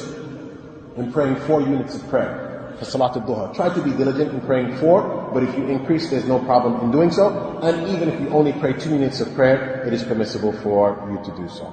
[0.98, 3.56] in praying four units of prayer for Salat al-Duha.
[3.56, 6.92] Try to be diligent in praying four, but if you increase, there's no problem in
[6.92, 7.60] doing so.
[7.62, 11.24] And even if you only pray two units of prayer, it is permissible for you
[11.24, 11.68] to do so.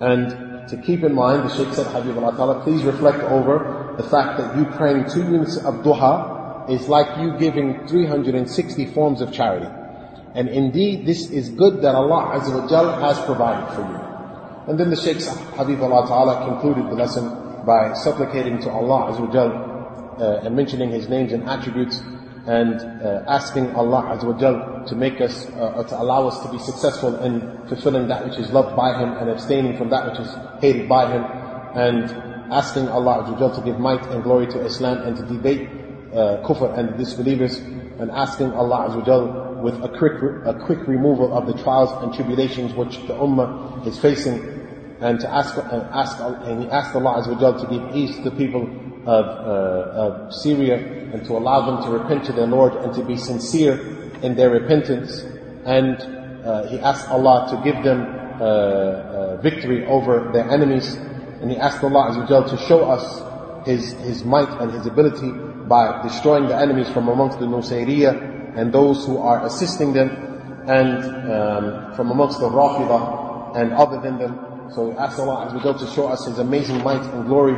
[0.00, 4.38] And to keep in mind, the Shaykh said, Habibullah Ta'ala, please reflect over the fact
[4.38, 9.66] that you praying two units of duha is like you giving 360 forms of charity.
[10.34, 14.70] And indeed, this is good that Allah Azza wa has provided for you.
[14.70, 20.22] And then the Shaykh Habibullah Ta'ala concluded the lesson by supplicating to Allah Azza wa
[20.24, 22.00] uh, and mentioning His names and attributes
[22.46, 27.14] and uh, asking Allah Azza to make us, uh, to allow us to be successful
[27.22, 30.88] in fulfilling that which is loved by Him and abstaining from that which is hated
[30.88, 31.22] by Him
[31.74, 32.10] and
[32.52, 35.68] asking Allah Azza to give might and glory to Islam and to debate
[36.12, 41.46] uh, kufr and disbelievers and asking Allah Azza with a quick, a quick removal of
[41.46, 44.62] the trials and tribulations which the ummah is facing
[45.00, 48.30] and to ask, uh, ask and he asked Allah Azza to give ease to the
[48.32, 48.66] people
[49.06, 50.76] of, uh, of Syria
[51.12, 53.80] and to allow them to repent to their Lord and to be sincere
[54.22, 55.22] in their repentance
[55.64, 55.96] and
[56.44, 58.00] uh, he asked Allah to give them
[58.40, 60.94] uh, uh, victory over their enemies
[61.42, 65.30] and he asked Allah Azza to show us His, His might and His ability
[65.66, 70.10] by destroying the enemies from amongst the Nusayriya and those who are assisting them
[70.68, 74.70] and um, from amongst the Rafidah and other than them.
[74.74, 77.54] So we ask Allah Azza to show us His amazing might and glory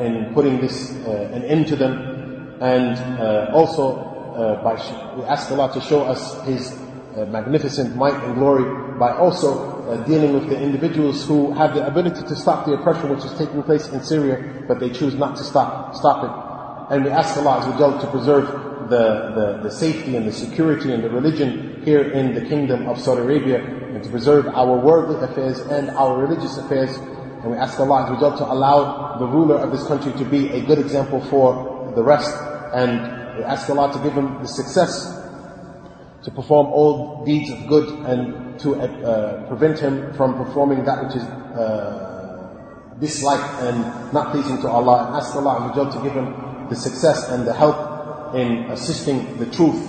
[0.00, 4.74] in putting this uh, an end to them and uh, also uh, by
[5.16, 6.72] we ask Allah to show us His
[7.16, 8.64] uh, magnificent might and glory
[8.98, 13.10] by also uh, dealing with the individuals who have the ability to stop the oppression
[13.10, 16.94] which is taking place in Syria, but they choose not to stop, stop it.
[16.94, 18.46] And we ask Allah Azza to preserve
[18.90, 23.00] the, the, the safety and the security and the religion here in the kingdom of
[23.00, 26.96] Saudi Arabia and to preserve our worldly affairs and our religious affairs.
[27.42, 30.60] And we ask Allah Azza to allow the ruler of this country to be a
[30.60, 32.36] good example for the rest.
[32.74, 35.16] And we ask Allah to give him the success
[36.24, 41.16] to perform all deeds of good and to uh, prevent him from performing that which
[41.16, 45.06] is uh, disliked and not pleasing to Allah.
[45.06, 49.80] And ask Allah to give him the success and the help in assisting the truth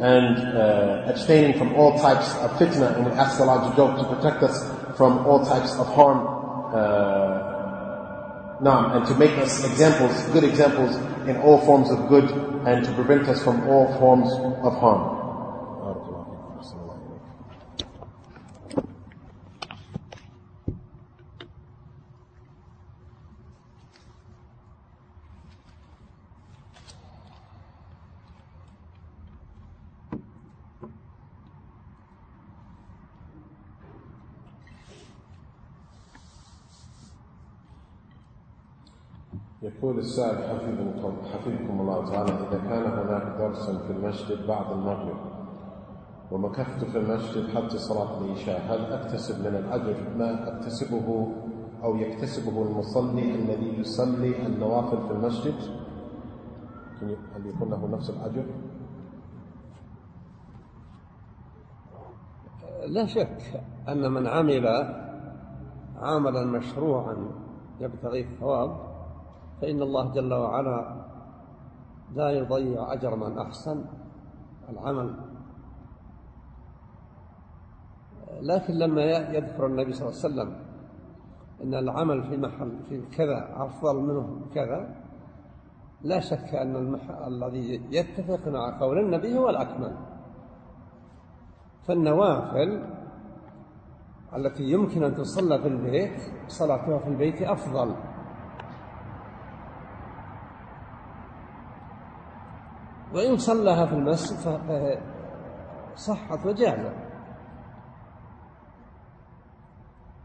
[0.00, 2.96] and uh, abstaining from all types of fitna.
[2.96, 4.64] And we ask Allah to protect us
[4.96, 6.37] from all types of harm
[6.74, 7.48] uh,
[8.60, 10.96] and to make us examples, good examples
[11.28, 12.30] in all forms of good
[12.66, 14.32] and to prevent us from all forms
[14.64, 15.17] of harm.
[39.78, 40.38] يقول السائل
[41.32, 45.16] حفظكم الله تعالى إذا كان هناك درس في المسجد بعد المغرب
[46.30, 51.28] ومكثت في المسجد حتى صلاة العشاء هل أكتسب من الأجر ما أكتسبه
[51.84, 55.54] أو يكتسبه المصلي الذي يصلي النوافل في المسجد
[57.02, 58.44] هل يكون له نفس الأجر؟
[62.86, 64.66] لا شك أن من عمل
[65.96, 67.16] عملا مشروعا
[67.80, 68.87] يبتغي الثواب
[69.60, 71.04] فإن الله جل وعلا
[72.14, 73.84] لا يضيع أجر من أحسن
[74.68, 75.14] العمل.
[78.40, 80.50] لكن لما يذكر النبي صلى الله عليه وسلم
[81.62, 84.94] أن العمل في محل في كذا أفضل منه كذا
[86.02, 87.10] لا شك أن المح...
[87.26, 89.96] الذي يتفق مع قول النبي هو الأكمل.
[91.86, 92.84] فالنوافل
[94.36, 97.94] التي يمكن أن تصلى في البيت صلاتها في البيت أفضل.
[103.14, 104.38] وإن صلىها في المسجد
[105.96, 107.08] فصحت وجازت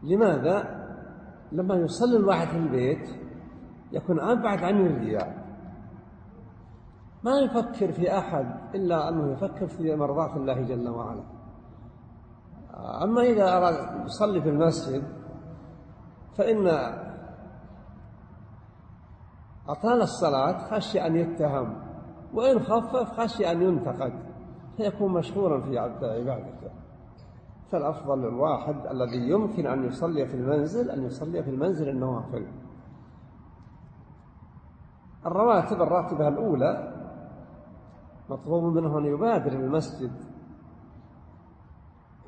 [0.02, 0.84] لماذا؟
[1.52, 3.08] لما يصلي الواحد في البيت
[3.92, 5.44] يكون أبعد عن الرياء.
[7.24, 11.22] ما يفكر في أحد إلا أنه يفكر في مرضاة الله جل وعلا.
[13.02, 15.04] أما إذا أراد يصلي في المسجد
[16.36, 16.66] فإن
[19.68, 21.83] أطال الصلاة خشي أن يتهم.
[22.34, 24.12] وإن خفف خشي أن ينتقد
[24.76, 26.70] فيكون مشهورا في عبادته.
[27.70, 32.46] فالأفضل للواحد الذي يمكن أن يصلي في المنزل أن يصلي في المنزل النوافل.
[35.26, 36.94] الرواتب الراتبة الأولى
[38.30, 40.12] مطلوب منه أن يبادر المسجد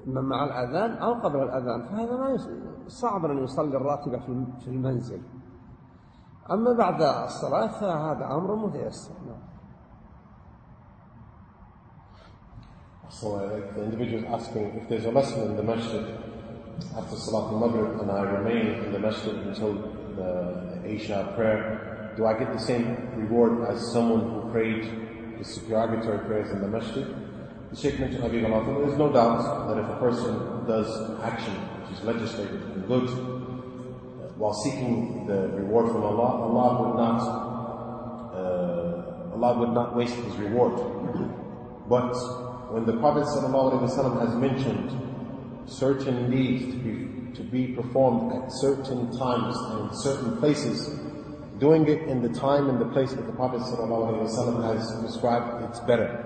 [0.06, 2.36] إما مع الأذان أو قبل الأذان فهذا ما
[2.86, 4.18] صعب أن يصلي الراتبة
[4.58, 5.22] في المنزل.
[6.50, 9.14] أما بعد الصلاة فهذا أمر متيسر.
[13.10, 16.04] So uh, the individual is asking if there's a lesson in the masjid
[16.96, 19.74] after Salat al-Maghrib and I remain in the masjid until
[20.16, 26.18] the Isha prayer, do I get the same reward as someone who prayed the supererogatory
[26.26, 27.06] prayers in the masjid?
[27.70, 31.98] The Sheikh mentioned Habib Allah, there's no doubt that if a person does action which
[31.98, 33.08] is legislated and good,
[34.36, 37.20] while seeking the reward from Allah, Allah would not,
[38.34, 40.74] uh, Allah would not waste His reward.
[41.88, 42.14] But
[42.76, 44.90] when the Prophet ﷺ has mentioned
[45.64, 50.88] certain deeds to be, to be performed at certain times and in certain places,
[51.58, 55.80] doing it in the time and the place that the Prophet ﷺ has described, it's
[55.80, 56.22] better.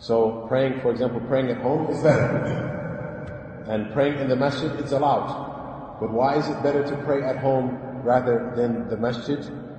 [0.00, 3.62] So praying, for example, praying at home is better.
[3.68, 6.00] And praying in the masjid is allowed.
[6.00, 9.38] But why is it better to pray at home rather than the masjid?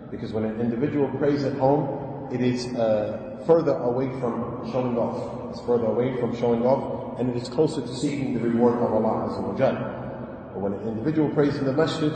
[0.09, 5.38] Because when an individual prays at home, it is uh, further away from showing off.
[5.49, 8.93] It's further away from showing off, and it is closer to seeking the reward of
[8.93, 9.73] Allah Azza wa Jal.
[10.53, 12.13] But when an individual prays in the masjid,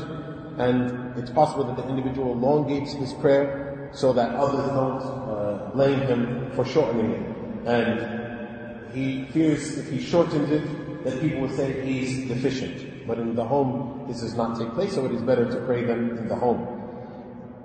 [0.57, 5.99] and it's possible that the individual elongates his prayer so that others don't uh, blame
[6.01, 7.67] him for shortening it.
[7.67, 13.07] And he fears if he shortens it, that people will say he's deficient.
[13.07, 15.83] But in the home, this does not take place, so it is better to pray
[15.83, 16.67] them in the home.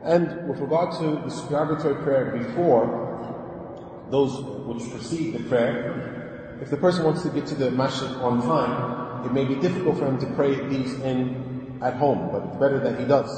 [0.03, 3.38] And with regard to the supererogatory prayer before,
[4.11, 8.43] those which precede the prayer, if the person wants to get to the masjid on
[8.43, 12.57] time, it may be difficult for him to pray these in at home, but it's
[12.57, 13.31] better that he does.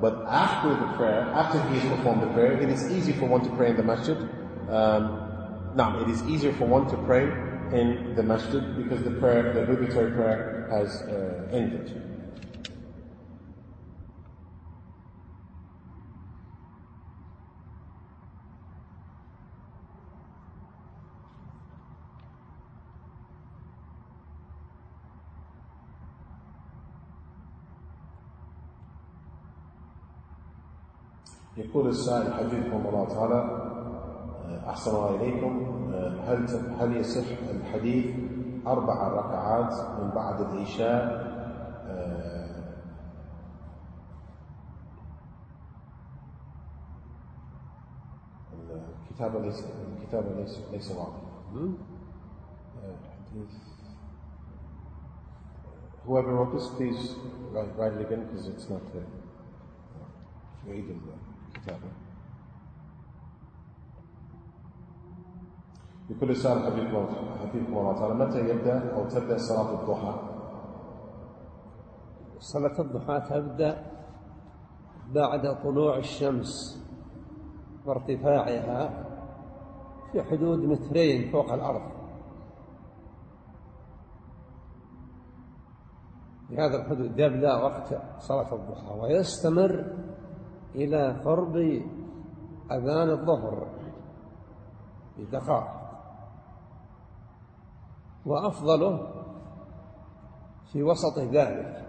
[0.00, 3.42] But after the prayer, after he has performed the prayer, it is easy for one
[3.42, 4.16] to pray in the masjid.
[4.68, 7.24] Um, now, it is easier for one to pray
[7.72, 12.00] in the masjid because the prayer, the obligatory prayer has uh, ended.
[31.74, 35.64] يقول السائل حفظكم الله تعالى آه، أحسن الله إليكم
[35.94, 36.48] آه، هل
[36.80, 38.16] هل يصح الحديث
[38.66, 41.02] أربع ركعات من بعد العشاء؟
[41.86, 42.74] آه،
[49.10, 49.64] الكتابة ليس
[49.98, 51.24] الكتابة ليس ليس واضح.
[56.06, 57.16] Whoever wrote this, please
[57.50, 59.06] write, write it again because it's not clear.
[60.68, 61.23] وعيد الله
[61.64, 61.90] كتابه
[66.10, 66.64] يقول سؤال
[67.40, 70.14] حفيظكم الله تعالى متى يبدأ أو تبدأ صلاة الضحى؟
[72.38, 73.86] صلاة الضحى تبدأ
[75.14, 76.82] بعد طلوع الشمس
[77.86, 79.04] وارتفاعها
[80.12, 81.92] في حدود مترين فوق الأرض
[86.48, 89.84] في هذا الحدود يبدأ وقت صلاة الضحى ويستمر
[90.74, 91.56] إلى قرب
[92.72, 93.66] أذان الظهر
[95.18, 95.84] بدقائق.
[98.26, 99.08] وأفضله
[100.72, 101.84] في وسط ذلك.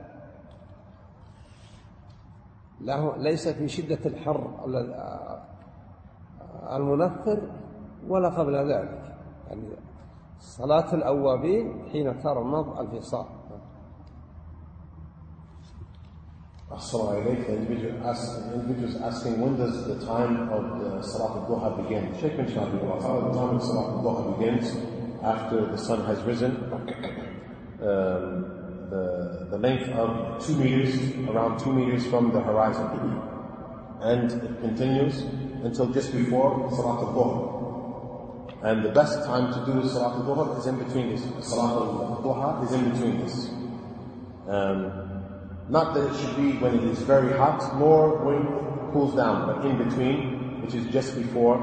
[2.82, 4.50] له ليس في شدة الحر
[6.72, 7.42] المنفر
[8.08, 9.18] ولا قبل ذلك.
[9.48, 9.70] يعني
[10.40, 13.26] صلاة الأوابين حين ترمض الفصال.
[16.76, 18.06] Assalamu alaikum.
[18.06, 22.14] Ask, individuals asking when does the time of the Salat al-Duha begin?
[22.20, 24.76] Sheikh bin Shahid, the time of Salat al-Duha begins
[25.24, 26.52] after the sun has risen.
[27.80, 31.00] Um, the, the length of two meters,
[31.30, 33.22] around two meters from the horizon.
[34.02, 35.22] And it continues
[35.64, 37.56] until just before Salat al-Duha.
[38.64, 41.24] And the best time to do Salat al-Dhuhr is in between this.
[41.48, 43.48] Salat al-Dhuhr is in between this.
[44.50, 45.15] Um,
[45.69, 49.47] not that it should be when it is very hot, nor when it cools down,
[49.47, 51.57] but in between, which is just before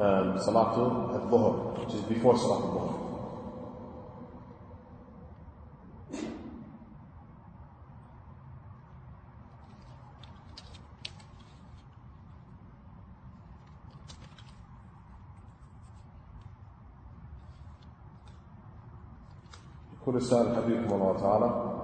[0.00, 2.94] um, Salat al-Dhuhr, which is before Salat al-Dhuhr.
[20.08, 21.81] يقول السائل حبيبكم الله تعالى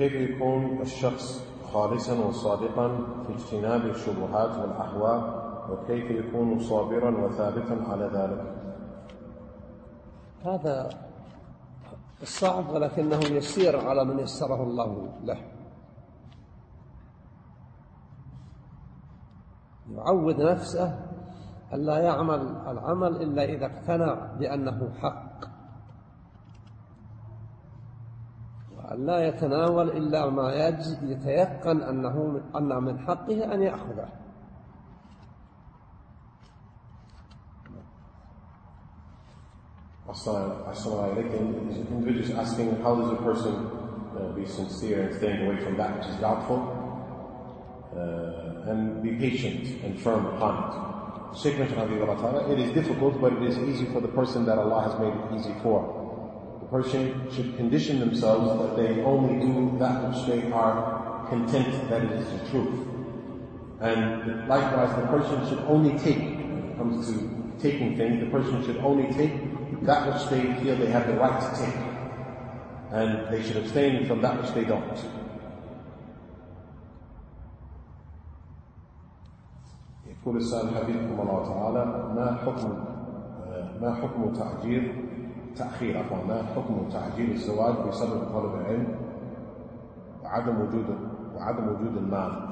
[0.00, 2.88] كيف يكون الشخص خالصا وصادقا
[3.26, 5.40] في اجتناب الشبهات والأهواء
[5.70, 8.54] وكيف يكون صابرا وثابتا على ذلك؟
[10.44, 10.88] هذا
[12.22, 15.38] الصعب ولكنه يسير على من يسره الله له.
[19.90, 20.98] يعود نفسه
[21.72, 25.29] ألا يعمل العمل إلا إذا اقتنع بأنه حق.
[28.90, 30.72] وأن لا يتناول إلا ما
[31.02, 34.08] يتيقن أنه أن من حقه أن يأخذه
[40.10, 41.70] Assalamu alaikum.
[41.88, 46.08] Individuals asking how does a person uh, be sincere and staying away from that which
[46.08, 46.58] is doubtful
[47.94, 51.38] uh, and be patient and firm upon it.
[51.38, 55.14] Sheikh it is difficult, but it is easy for the person that Allah has made
[55.14, 55.99] it easy for.
[56.69, 62.03] The person should condition themselves that they only do that which they are content that
[62.03, 62.87] it is the truth.
[63.81, 67.13] And likewise, the person should only take, when it comes to
[67.61, 69.33] taking things, the person should only take
[69.83, 71.75] that which they feel they have the right to take.
[72.91, 74.99] And they should abstain from that which they don't.
[80.25, 82.85] يقول السائل حفظكم الله تعالى ما حكم
[83.81, 85.05] ما حكم تأجير
[85.56, 88.98] تأخير عفوا ما حكم تعجيل الزواج بسبب طلب العلم
[90.22, 90.98] وعدم وجود
[91.34, 92.50] وعدم وجود المال؟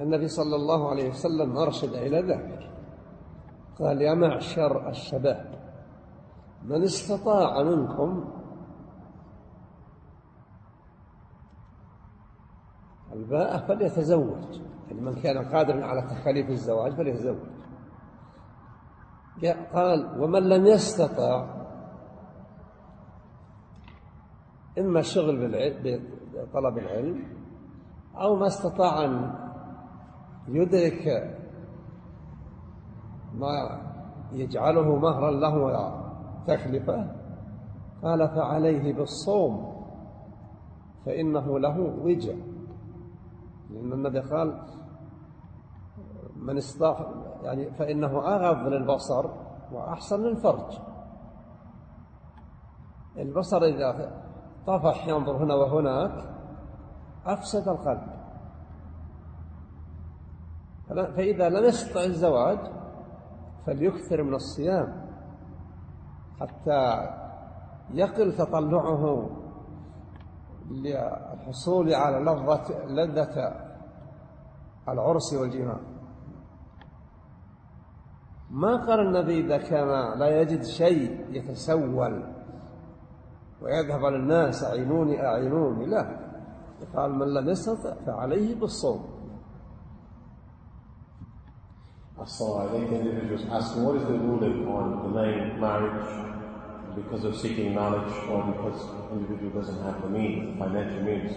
[0.00, 2.70] النبي صلى الله عليه وسلم أرشد إلى ذلك.
[3.78, 5.62] قال يا معشر الشباب
[6.64, 8.24] من استطاع منكم
[13.12, 17.36] الباءة فليتزوج يعني من كان قادرا على تخليف الزواج فليتزوج.
[19.74, 21.46] قال ومن لم يستطع
[24.78, 25.36] إما الشغل
[26.34, 27.24] بطلب العلم
[28.16, 29.34] أو ما استطاع أن
[30.48, 31.36] يدرك
[33.34, 33.80] ما
[34.32, 36.02] يجعله مهرا له
[36.46, 37.22] تكلفة
[38.02, 39.72] قال فعليه بالصوم
[41.06, 42.36] فإنه له وجه.
[43.70, 44.62] لأن النبي قال
[46.36, 49.26] من استطاع يعني فإنه أغض للبصر
[49.72, 50.78] وأحسن للفرج.
[53.16, 54.22] البصر إذا
[54.66, 56.24] طفح ينظر هنا وهناك
[57.26, 58.22] أفسد القلب.
[60.88, 62.58] فإذا لم يستطع الزواج
[63.66, 65.06] فليكثر من الصيام
[66.40, 67.10] حتى
[67.90, 69.30] يقل تطلعه
[70.70, 73.54] للحصول على لذة لذة
[74.88, 75.91] العرس والجماع.
[78.52, 82.22] ما قال النبي إذا كان لا يجد شيء يتسول
[83.62, 86.16] ويذهب للناس أعينوني أعينوني لا
[86.96, 89.12] قال من لم يستطع فعليه بالصوم
[92.22, 93.00] Assalamu alaikum.
[93.00, 96.06] Individuals asking, what is the ruling on delaying marriage
[96.94, 101.32] because of seeking knowledge or because the individual doesn't have the means, the financial means?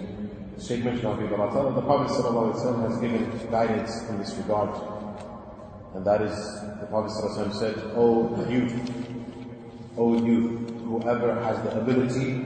[0.64, 4.95] Sheikh mentioned the Prophet has given guidance in this regard.
[5.96, 6.36] And that is,
[6.82, 8.74] the Prophet ﷺ said, O youth,
[9.98, 12.44] O youth, whoever has the ability,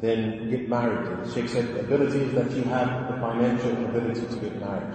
[0.00, 1.06] then get married.
[1.06, 4.60] And the Sheikh said the ability is that you have the financial ability to get
[4.60, 4.94] married.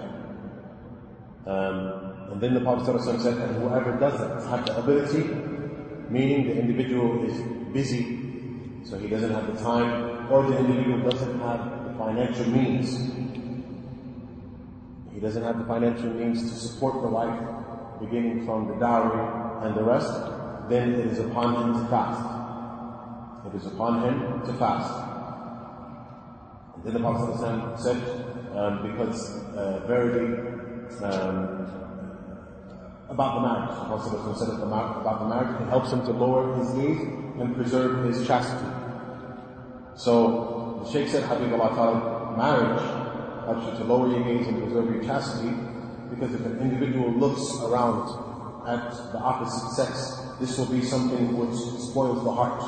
[1.46, 5.24] Um, and then the Prophet ﷺ said, and whoever doesn't have the ability,
[6.10, 7.40] meaning the individual is
[7.72, 8.20] busy,
[8.84, 13.39] so he doesn't have the time, or the individual doesn't have the financial means.
[15.12, 17.38] He doesn't have the financial means to support the wife,
[18.00, 20.12] beginning from the dowry and the rest,
[20.68, 23.46] then it is upon him to fast.
[23.46, 24.94] It is upon him to fast.
[26.76, 27.96] And then the Prophet said,
[28.56, 30.38] um, because uh, verily,
[31.02, 31.60] um,
[33.10, 34.10] about the marriage.
[34.10, 37.00] The Prophet said about the marriage, it helps him to lower his gaze
[37.40, 38.70] and preserve his chastity.
[39.96, 42.99] So the Shaykh said, Habib Allah marriage
[43.50, 45.54] helps you to lower your gaze and preserve your chastity
[46.10, 48.06] because if an individual looks around
[48.66, 51.56] at the opposite sex, this will be something which
[51.90, 52.62] spoils the heart.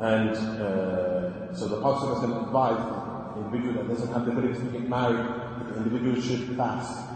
[0.00, 4.88] And uh, so the Prophet advised the individual that doesn't have the ability to get
[4.88, 5.26] married,
[5.68, 7.08] the individual should fast.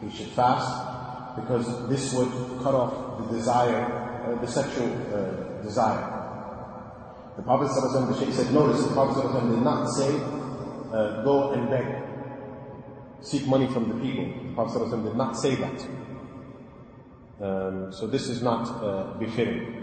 [0.00, 2.30] He should fast because this would
[2.62, 3.84] cut off the desire,
[4.24, 6.16] uh, the sexual uh, desire.
[7.36, 10.39] The Prophet the Shaykh said, notice the Prophet did not say,
[10.92, 11.86] uh, go and beg,
[13.20, 14.26] seek money from the people.
[14.48, 15.86] The Prophet did not say that.
[17.40, 19.76] Um, so this is not uh, befitting.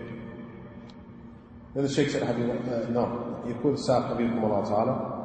[1.76, 2.50] لأن الشيخ سأل حبيب
[2.94, 5.18] نعم يقول السائل حبيبكم الله تعالى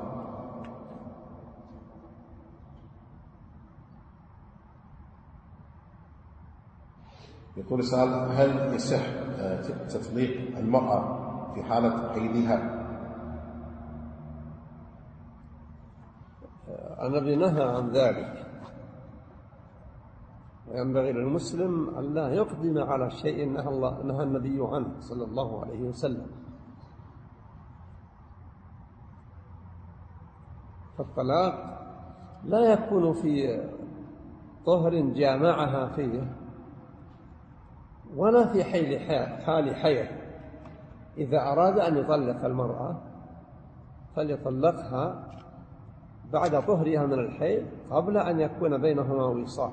[7.57, 9.01] يقول السؤال هل يصح
[9.39, 12.82] آه، تطليق المرأة في حالة حيضها؟
[17.03, 18.47] النبي نهى عن ذلك.
[20.69, 25.81] وينبغي للمسلم أن لا يقدم على شيء نهى, الله نهى النبي عنه صلى الله عليه
[25.83, 26.27] وسلم.
[30.99, 31.55] فالطلاق
[32.45, 33.61] لا يكون في
[34.67, 36.37] طهر جامعها فيه
[38.17, 38.65] ولا في
[39.45, 40.07] حال حيض
[41.19, 43.01] إذا أراد أن يطلق المرأة
[44.17, 45.29] فليطلقها
[46.34, 49.72] بعد طهرها من الحيض قبل أن يكون بينهما وصال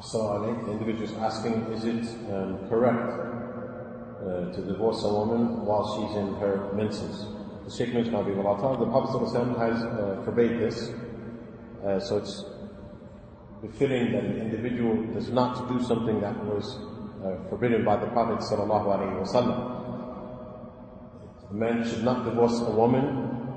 [0.00, 3.10] Assalamu The individual is asking, is it um, correct
[4.22, 7.26] uh, to divorce a woman while she's in her menses?
[7.66, 10.90] The Sheikh mentioned, the Prophet has uh, forbade this.
[11.84, 12.44] Uh, so it's
[13.60, 16.78] befitting that an individual does not do something that was
[17.23, 19.81] uh, forbidden by the Prophet sallallahu alaihi wasallam.
[21.49, 23.05] A man should not divorce a woman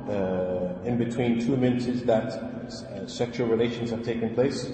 [0.08, 4.70] uh, in between two menses that uh, sexual relations have taken place.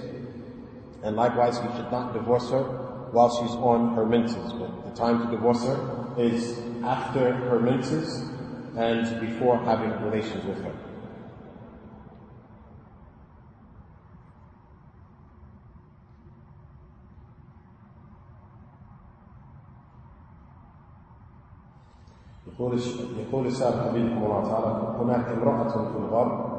[1.03, 2.63] And likewise, he should not divorce her
[3.11, 4.53] while she's on her menses.
[4.53, 8.27] But the time to divorce her is after her menses
[8.75, 10.84] and before having relations with her.
[22.59, 22.79] يقول
[23.27, 26.55] يقول السائل حبيبكم الله تعالى هناك امرأة في الغرب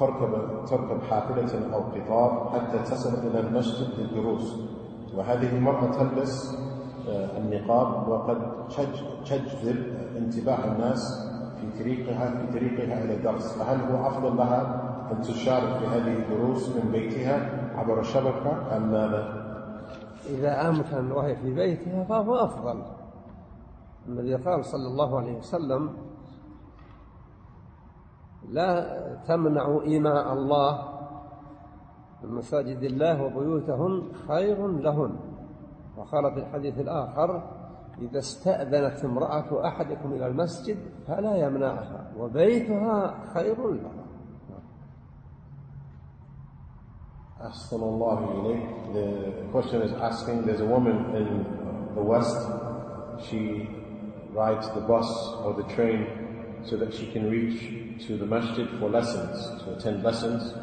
[0.00, 4.56] تركب تركب حافلة أو قطار حتى تصل إلى المسجد للدروس
[5.16, 6.54] وهذه المرأة تلبس
[7.08, 8.38] آه، النقاب وقد
[9.24, 9.84] تجذب
[10.16, 11.28] انتباه الناس
[11.60, 16.68] في طريقها في طريقها إلى الدرس فهل هو أفضل لها أن تشارك في هذه الدروس
[16.68, 19.44] من بيتها عبر الشبكة أم ماذا؟
[20.30, 22.82] إذا أمكن وهي في بيتها فهو أفضل
[24.08, 25.96] النبي قال صلى الله عليه وسلم
[28.48, 28.70] لا
[29.28, 30.98] تمنعوا إيماء الله
[32.24, 35.12] مساجد الله وبيوتهن خير لهن.
[35.96, 37.42] وقال في الحديث الآخر
[37.98, 44.04] إذا استأذنت امرأة أحدكم إلى المسجد فلا يمنعها وبيتها خير لها.
[47.38, 48.68] أحسن الله إليك.
[48.94, 51.44] The question is asking, there's a woman in
[51.94, 52.38] the West,
[53.18, 53.68] she
[54.38, 55.08] rides the bus
[55.42, 56.06] or the train
[56.64, 60.54] so that she can reach to the masjid for lessons, to attend lessons.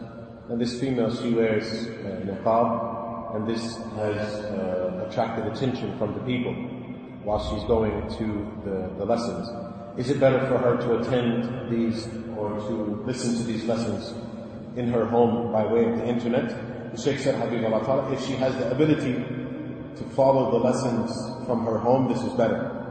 [0.49, 6.21] And this female, she wears uh, niqab, and this has uh, attracted attention from the
[6.21, 6.53] people
[7.23, 8.25] while she's going to
[8.63, 9.49] the, the lessons.
[9.97, 12.07] Is it better for her to attend these
[12.37, 14.13] or to listen to these lessons
[14.77, 16.93] in her home by way of the internet?
[16.95, 17.63] The Sheikh said, Habib
[18.13, 19.13] if she has the ability
[19.97, 21.11] to follow the lessons
[21.45, 22.84] from her home, this is better.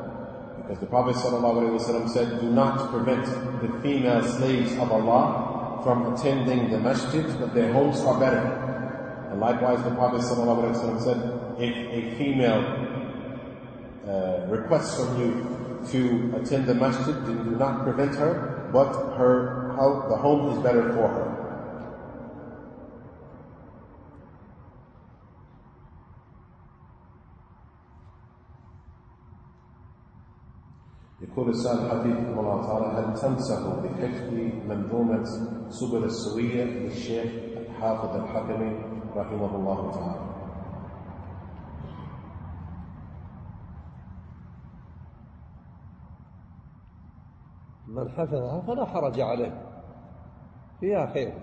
[0.66, 3.26] Because the Prophet ﷺ said, do not prevent
[3.60, 9.28] the female slaves of Allah from attending the masjid, but their homes are better.
[9.30, 12.64] And likewise, the Prophet ﷺ said, if a female
[14.08, 19.64] uh, requests from you to attend the masjid, then do not prevent her, but her
[20.08, 21.43] the home is better for her.
[31.34, 34.32] يقول السائل حفيظكم الله تعالى هل تنصحوا بحفظ
[34.68, 35.24] منظومة
[35.68, 37.32] سبل السوية للشيخ
[37.80, 38.78] حافظ الحكمي
[39.16, 40.24] رحمه الله تعالى؟
[47.88, 49.62] من حفظها فلا حرج عليه.
[50.80, 51.34] فيها خير.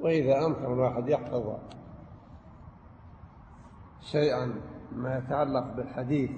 [0.00, 1.56] وإذا أمكن الواحد يحفظ
[4.00, 4.54] شيئا
[4.92, 6.30] ما يتعلق بالحديث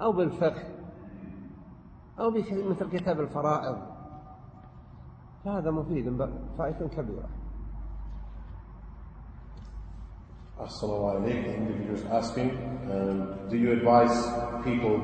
[0.00, 0.62] أو بالفقه
[2.20, 3.78] أو مثل كتاب الفرائض
[5.44, 7.28] فهذا مفيد فائدة كبيرة
[10.58, 11.54] Assalamu alaikum.
[11.54, 12.50] Individuals asking,
[12.90, 14.26] um, do you advise
[14.64, 14.98] people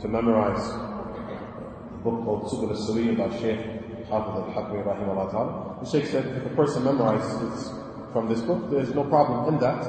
[0.00, 3.58] to memorize a book called Subul al-Sawi by Sheikh
[4.06, 5.78] Hafiz al-Hakmi rahimahullah ta'ala?
[5.82, 7.74] The Sheikh said if a person memorizes
[8.12, 9.82] from this book, there's no problem in that.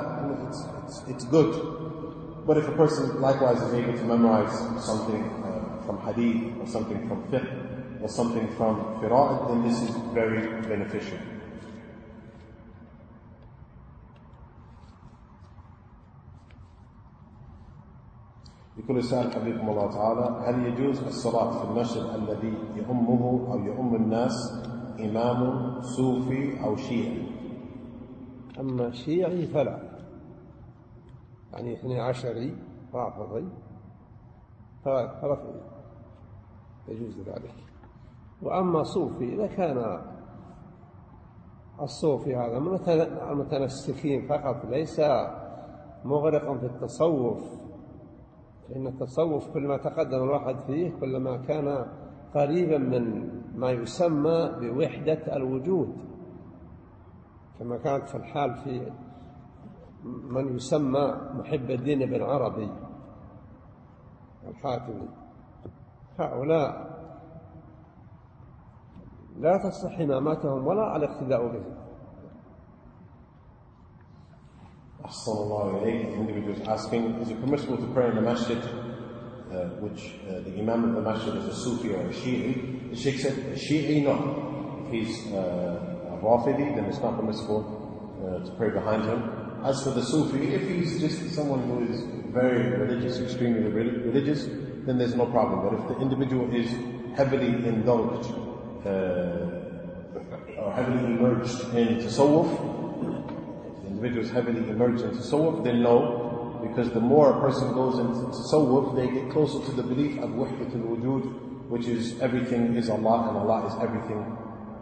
[0.50, 1.85] It's, it's, it's good.
[2.47, 7.07] But if a person likewise is able to memorize something uh, from hadith or something
[7.09, 11.19] from fiqh or something from qira'at, then this is very beneficial.
[18.81, 24.53] يقول السائل حبيبكم الله تعالى هل يجوز الصلاة في المسجد الذي يؤمه أو يؤم الناس
[25.01, 27.23] إمام صوفي أو شيعي
[28.61, 29.94] أما شيعي فلا
[31.56, 32.58] يعني اثني عشري
[32.94, 33.48] رافضي.
[34.86, 35.38] فلا
[36.88, 37.56] يجوز ذلك.
[38.42, 40.02] وأما صوفي إذا كان
[41.82, 42.80] الصوفي هذا من
[43.32, 45.02] المتنسكين فقط ليس
[46.06, 47.40] مغرقا في التصوف.
[48.70, 51.86] فإن التصوف كلما تقدم الواحد فيه كلما كان
[52.34, 55.96] قريبا من ما يسمى بوحدة الوجود.
[57.60, 58.92] كما كانت في الحال في
[60.06, 62.70] من يسمى محب الدين بن عربي
[64.48, 65.08] الحاتمي
[66.20, 66.96] هؤلاء
[69.40, 71.76] لا تصح إمامتهم ولا الاقتداء بهم
[75.06, 80.40] Ahsanallah alayhi, individuals asking, is it permissible to pray in the masjid, uh, which uh,
[80.40, 82.90] the imam of the masjid is a Sufi or a Shi'i?
[82.90, 84.82] The Sheikh said, a Shi'i, no.
[84.88, 87.62] If he's uh, a Rafidi, then it's not permissible
[88.26, 89.35] uh, to pray behind him.
[89.66, 92.02] As for the Sufi, if he's just someone who is
[92.32, 94.46] very religious, extremely religious,
[94.86, 95.66] then there's no problem.
[95.66, 96.70] But if the individual is
[97.18, 98.30] heavily indulged,
[98.86, 99.56] uh,
[100.62, 102.76] or heavily immersed in tasawwuf,
[104.04, 108.96] is heavily immersed into tasawwuf, then no, because the more a person goes into tasawwuf,
[108.96, 113.38] they get closer to the belief of wahdatul wujud, which is everything is Allah and
[113.38, 114.22] Allah is everything,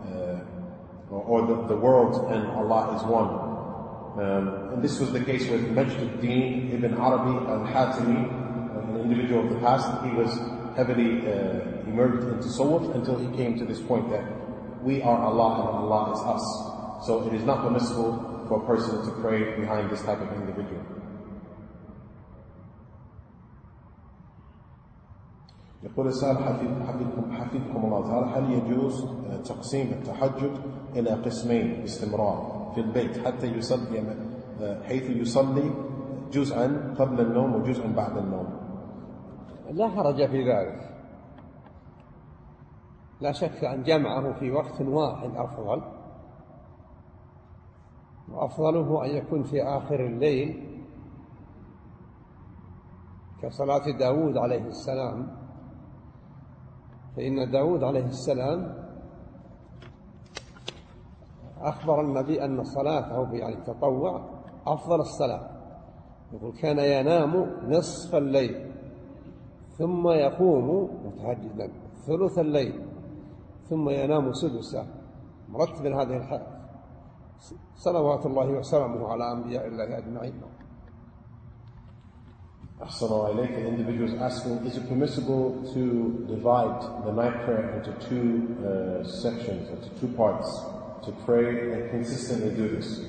[0.07, 0.43] uh,
[1.09, 3.42] or, or the, the, world and Allah is one.
[4.13, 8.29] Um, and this was the case with Majduddin ibn Arabi al-Hatimi,
[8.77, 9.89] um, an individual of the past.
[10.05, 10.29] He was
[10.77, 14.23] heavily uh, immersed into tasawwuf until he came to this point that
[14.83, 17.07] we are Allah and Allah is us.
[17.07, 20.83] So it is not permissible for a person to pray behind this type of individual.
[25.83, 30.51] يقول السائل حفظكم حفظكم الله تعالى هل يجوز uh, تقسيم التحجد
[30.95, 34.15] إلى قسمين باستمرار في البيت حتى يصلي
[34.83, 35.71] حيث يصلي
[36.31, 38.47] جزءا قبل النوم وجزءا بعد النوم.
[39.71, 40.89] لا حرج في ذلك.
[43.21, 45.81] لا شك أن جمعه في وقت واحد أفضل.
[48.31, 50.79] وأفضله أن يكون في آخر الليل
[53.41, 55.27] كصلاة داود عليه السلام.
[57.15, 58.82] فإن داود عليه السلام
[61.63, 64.21] أخبر النبي أن صلاته يعني التطوع
[64.67, 65.49] أفضل الصلاة.
[66.33, 67.33] يقول كان ينام
[67.67, 68.71] نصف الليل
[69.77, 71.71] ثم يقوم متهجدا
[72.07, 72.81] ثلث الليل
[73.69, 74.85] ثم ينام سدسة.
[75.49, 76.47] مرتب هذه الحياة
[77.75, 80.33] صلوات الله وسلامه على أنبياء الله أجمعين.
[82.81, 83.39] Assalamu.
[83.67, 89.89] Individuals asking, is it permissible to divide the night prayer into two uh, sections, into
[90.01, 90.49] two parts,
[91.05, 93.05] to pray and consistently do this.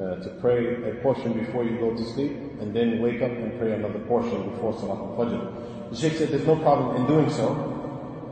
[0.00, 3.58] Uh, to pray a portion before you go to sleep and then wake up and
[3.58, 5.90] pray another portion before Salat al-Fajr.
[5.90, 7.54] The Sheikh said there's no problem in doing so,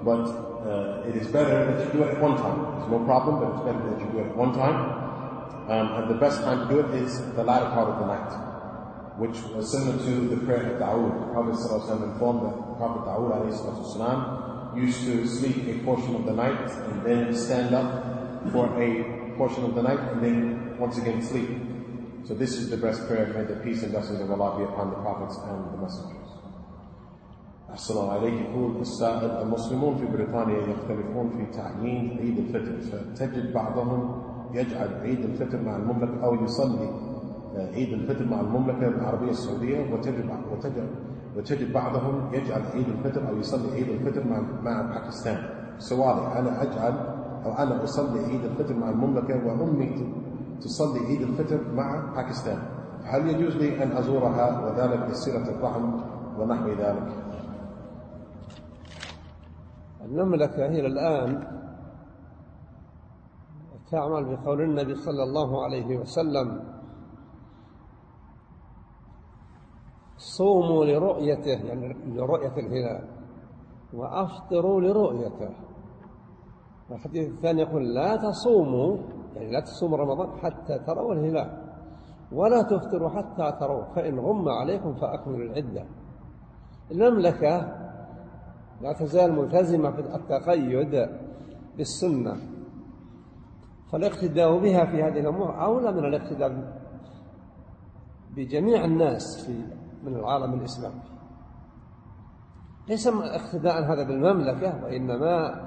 [0.03, 0.25] but
[0.67, 2.79] uh, it is better that you do it at one time.
[2.79, 5.11] There's no problem, but it's better that you do it at one time.
[5.71, 9.19] Um, and the best time to do it is the latter part of the night,
[9.19, 11.21] which was similar to the prayer of Da'ud.
[11.21, 16.71] The Prophet ﷺ informed that Prophet Da'ud used to sleep a portion of the night
[16.71, 18.10] and then stand up
[18.52, 21.50] for a portion of the night and then once again sleep.
[22.26, 23.28] So this is the best prayer.
[23.34, 26.26] May the peace and blessings of Allah be upon the prophets and the messengers.
[27.76, 34.22] أحسن الله عليك يقول السائل المسلمون في بريطانيا يختلفون في تعيين عيد الفطر فتجد بعضهم
[34.54, 36.90] يجعل عيد الفطر مع المملكة أو يصلي
[37.56, 40.90] عيد الفطر مع المملكة العربية السعودية وتجد وتجد
[41.38, 45.38] وتجد بعضهم يجعل عيد الفطر أو يصلي عيد الفطر مع مع باكستان
[45.78, 50.13] سؤالي أنا أجعل أو أنا أصلي عيد الفطر مع المملكة وأمي
[50.61, 52.59] تصلي عيد الفطر مع باكستان
[53.05, 56.01] هل يجوز لي أن أزورها وذلك لصلة الرحم
[56.39, 57.09] ونحو ذلك؟
[60.05, 61.61] المملكة إلى الآن
[63.91, 66.65] تعمل بقول النبي صلى الله عليه وسلم
[70.17, 73.09] صوموا لرؤيته يعني لرؤية الهلال
[73.93, 75.51] وأفطروا لرؤيته
[76.91, 78.97] الحديث الثاني يقول لا تصوموا
[79.37, 81.71] يعني لا تصوموا رمضان حتى تروا الهلال
[82.33, 85.85] ولا تفطروا حتى تروا فإن غم عليكم فأكملوا العدة.
[86.91, 87.77] المملكة
[88.81, 91.09] لا تزال ملتزمة في التقيد
[91.77, 92.37] بالسنة
[93.93, 96.81] فالاقتداء بها في هذه الأمور أولى من الاقتداء
[98.37, 99.65] بجميع الناس في
[100.05, 101.01] من العالم الإسلامي.
[102.89, 105.61] ليس اقتداء هذا بالمملكة وإنما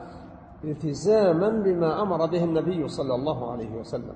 [0.64, 4.15] التزاما بما أمر به النبي صلى الله عليه وسلم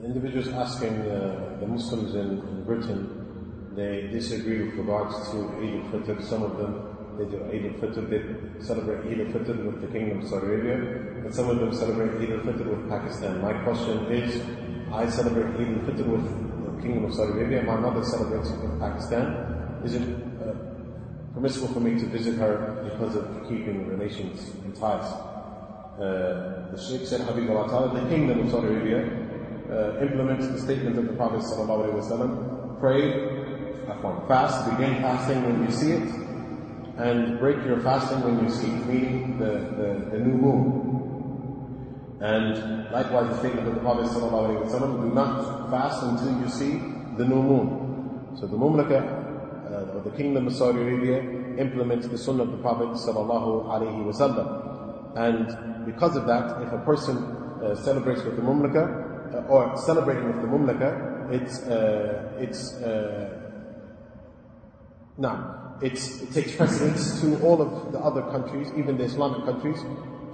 [0.00, 5.80] The individuals asking uh, the Muslims in, in Britain, they disagree with regards to Eid
[5.94, 6.22] al-Fitr.
[6.22, 10.28] Some of them They do Eid al-Fitr, they celebrate Eid al-Fitr with the Kingdom of
[10.28, 13.40] Saudi Arabia, and some of them celebrate Eid al-Fitr with Pakistan.
[13.40, 14.42] My question is,
[14.92, 16.24] I celebrate Eid al-Fitr with
[16.66, 19.30] the Kingdom of Saudi Arabia, my mother celebrates it with Pakistan.
[19.84, 20.33] Is it uh,
[21.34, 25.04] permissible for me to visit her because of keeping relations and ties?
[25.04, 29.06] Uh, the Sheikh said, Habibullah the Kingdom of Saudi Arabia
[29.70, 33.34] uh, implements the statement of the Prophet sallallahu wasallam, pray,
[34.28, 36.08] fast, begin fasting when you see it,
[36.96, 40.94] and break your fasting when you see, it, meaning the, the, the new moon.
[42.20, 46.78] And likewise the statement of the Prophet ﷺ, do not fast until you see
[47.18, 48.36] the new moon.
[48.38, 49.23] So the Mamlaka,
[49.94, 51.20] or the Kingdom of Saudi Arabia,
[51.58, 55.16] implements the Sunnah of the Prophet ﷺ.
[55.16, 60.26] And because of that, if a person uh, celebrates with the Mamlaka, uh, or celebrating
[60.26, 63.40] with the Mamlaka, it's, uh, it's, uh,
[65.16, 65.94] now, it
[66.32, 69.78] takes precedence to all of the other countries, even the Islamic countries.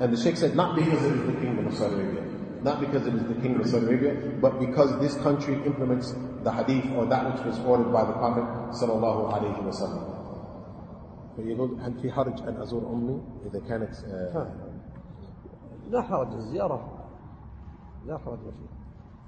[0.00, 2.24] And the Sheikh said, not because it is the kingdom of Saudi Arabia,
[2.63, 6.13] not because it is the kingdom of Saudi Arabia, but because this country implements
[6.43, 10.11] the hadith or that which was ordered by the Prophet sallallahu alayhi wa sallam.
[11.37, 13.91] فيقول هل في حرج أن أزور أمي إذا كانت
[15.91, 16.79] لا حرج الزيارة
[18.07, 18.75] لا حرج فيها.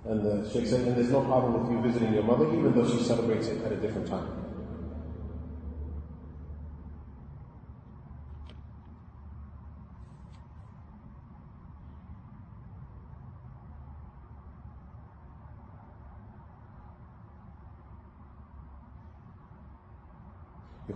[0.06, 2.88] And the Sheikh said, and there's no problem with you visiting your mother, even though
[2.88, 4.41] she celebrates it at a different time.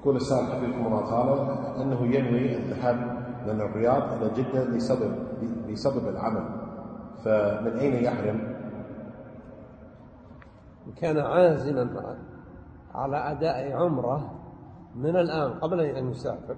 [0.06, 2.96] يقول السائل حفظكم الله تعالى أنه ينوي الذهاب
[3.46, 5.14] من الرياض إلى جدة لسبب
[5.68, 6.48] لسبب العمل
[7.24, 8.56] فمن أين يحرم؟
[10.96, 12.16] كان عازما
[12.94, 14.30] على أداء عمرة
[14.94, 16.56] من الآن قبل أن يسافر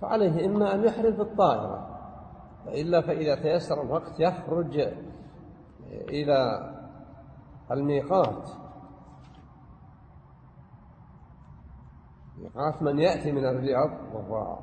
[0.00, 1.88] فعليه إما أن يحرم في الطائرة
[2.66, 4.88] وإلا فإذا تيسر الوقت يخرج
[5.90, 6.72] إلى
[7.70, 8.48] الميقات
[12.46, 14.58] ميقات من يأتي من الرياض وهو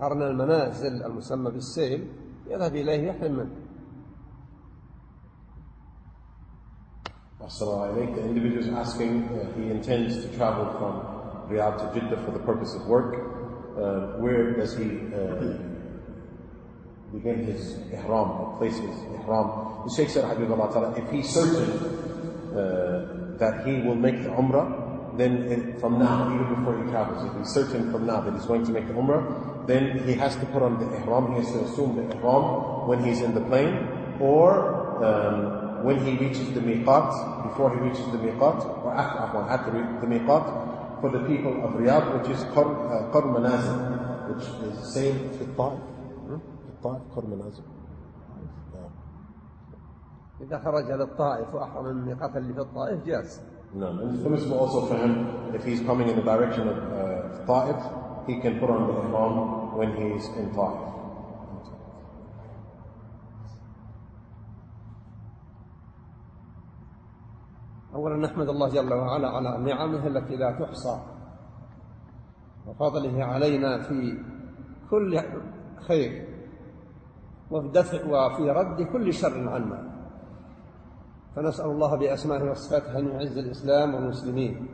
[0.00, 2.08] قرن المنازل المسمى بالسيل
[2.46, 3.50] يذهب إليه يحرم منه
[7.42, 12.30] Assalamu The individual is asking, uh, he intends to travel from Riyadh to Jeddah for
[12.30, 13.16] the purpose of work.
[13.76, 15.58] Uh, where does he uh,
[17.12, 19.82] begin his ihram, place his ihram?
[19.84, 20.24] The Shaykh said,
[20.96, 21.70] if he's certain
[22.56, 24.81] uh, that he will make the umrah,
[25.17, 28.65] then from now, even before he travels, if he's certain from now that he's going
[28.65, 31.59] to make the Umrah, then he has to put on the Ihram, he has to
[31.65, 33.75] assume the Ihram when he's in the plane,
[34.19, 39.71] or um, when he reaches the Miqat, before he reaches the Miqat, or after, after
[39.71, 43.97] the Miqat, for the people of Riyadh, which is Qur, uh, Qur Manazil,
[44.29, 45.79] which is the same في الطائف
[46.27, 47.63] في الطائف قرب منازل
[48.75, 48.89] نعم
[50.41, 53.41] إذا خرج للطائف وأحرم من ميقات اللي في الطائف جاز
[53.74, 57.46] No, and it's permissible also for him if he's coming in the direction of uh,
[57.46, 57.80] Ta'if,
[58.26, 60.92] he can put on the ihram when he's in Ta'if.
[67.94, 71.00] أولا نحمد الله جل وعلا على نعمه التي لا تحصى
[72.66, 74.18] وفضله علينا في
[74.90, 75.20] كل
[75.88, 76.28] خير
[77.50, 79.91] وفي دفع وفي رد كل شر عنا
[81.36, 84.66] فنسأل الله بأسمائه وصفاته أن يعز الإسلام والمسلمين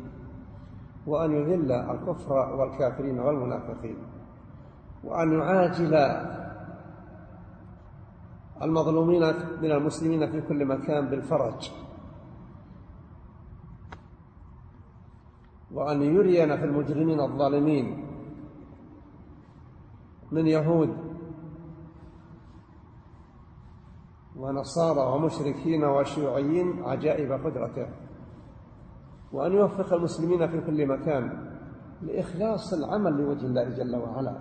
[1.07, 3.97] وأن يذل الكفر والكافرين والمنافقين
[5.05, 5.95] وأن يعاجل
[8.63, 9.23] المظلومين
[9.63, 11.71] من المسلمين في كل مكان بالفرج
[15.73, 18.05] وأن يرينا في المجرمين الظالمين
[20.33, 21.08] من يهود
[24.39, 27.87] ونصارى ومشركين وشيوعيين عجائب قدرته.
[29.33, 31.51] وأن يوفق المسلمين في كل مكان
[32.03, 34.39] لإخلاص العمل لوجه الله جل وعلا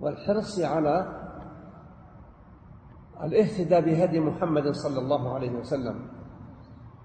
[0.00, 1.20] والحرص على
[3.22, 5.96] الاهتداء بهدي محمد صلى الله عليه وسلم.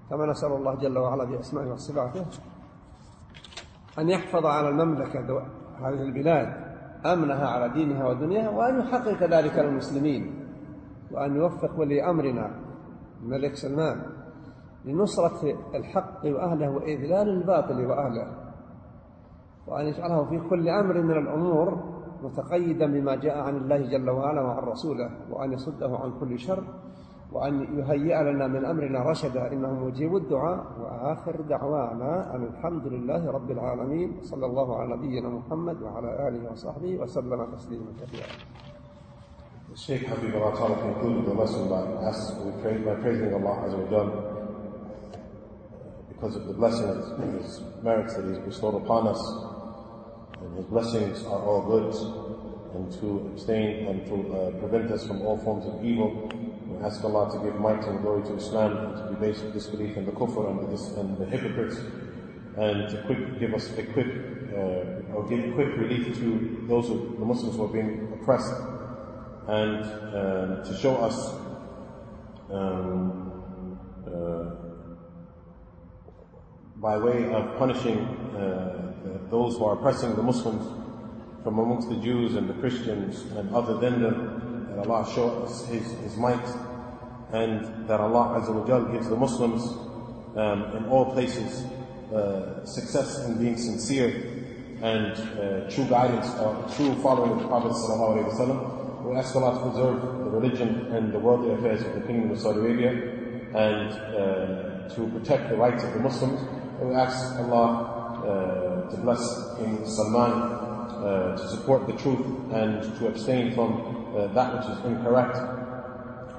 [0.10, 2.26] كما نسأل الله جل وعلا بأسمائه وصفاته
[3.99, 5.41] أن يحفظ على المملكة
[5.80, 6.69] هذه البلاد
[7.06, 10.39] أمنها على دينها ودنياها وأن يحقق ذلك للمسلمين.
[11.11, 12.52] وأن يوفق ولي أمرنا
[13.23, 14.02] الملك سلمان
[14.86, 18.27] لنصرة الحق وأهله وإذلال الباطل وأهله
[19.68, 21.84] وأن يجعله في كل أمر من الأمور
[22.23, 26.64] متقيدا بما جاء عن الله جل وعلا وعن رسوله وأن يصده عن كل شر
[27.31, 30.65] وأن يهيئ لنا من أمرنا رشدا إنه مجيب الدعاء.
[30.81, 36.98] وآخر دعوانا أن الحمد لله رب العالمين صلى الله على نبينا محمد وعلى آله وصحبه
[36.98, 38.34] وسلم تسليما كثيرا.
[39.76, 42.34] Sheikh Habib Allah Ta'ala concluded the lesson by, ask,
[42.84, 44.10] by praising Allah Azza wa Jal
[46.10, 49.22] because of the blessings and His merits that He's bestowed upon us.
[50.41, 51.94] And His blessings are all good
[52.76, 56.30] and to abstain and to uh, prevent us from all forms of evil.
[56.66, 60.06] We ask Allah to give might and glory to Islam and to on disbelief in
[60.06, 61.78] the kufr and the, dis- and the hypocrites
[62.58, 64.08] and to quick, give us a quick
[64.52, 68.54] uh, or give quick relief to those who, the Muslims who are being oppressed
[69.49, 69.84] and
[70.15, 71.34] um, to show us
[72.51, 74.45] um, uh,
[76.76, 77.97] by way of punishing
[78.38, 80.65] uh, those who are oppressing the Muslims
[81.43, 85.65] from amongst the Jews and the Christians and other than them, that Allah show us
[85.67, 86.45] His, His might
[87.31, 89.63] and that Allah Azza wa gives the Muslims
[90.35, 91.63] um, in all places
[92.13, 94.09] uh, success in being sincere
[94.81, 98.78] and uh, true guidance or true following of the Prophet Sallallahu Alaihi Wasallam.
[99.10, 102.40] We ask Allah to preserve the religion and the worldly affairs of the Kingdom of
[102.40, 102.91] Saudi Arabia
[103.57, 106.40] and uh, to protect the rights of the Muslims.
[106.80, 109.26] And we ask Allah uh, to bless
[109.57, 110.31] King Salman
[111.02, 112.22] uh, to support the truth
[112.53, 115.38] and to abstain from uh, that which is incorrect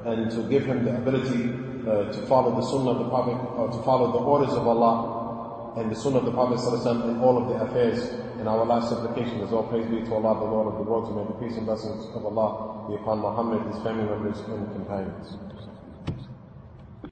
[0.07, 1.51] and to give him the ability
[1.91, 5.20] uh, to follow the Sunnah of the Prophet or to follow the orders of Allah
[5.77, 8.11] and the Sunnah of the Prophet ﷺ in all of the affairs.
[8.39, 11.09] And our last supplication is all praise be to Allah, the Lord of the world,
[11.09, 14.73] and may the peace and blessings of Allah be upon Muhammad, his family members, and
[14.73, 15.37] companions.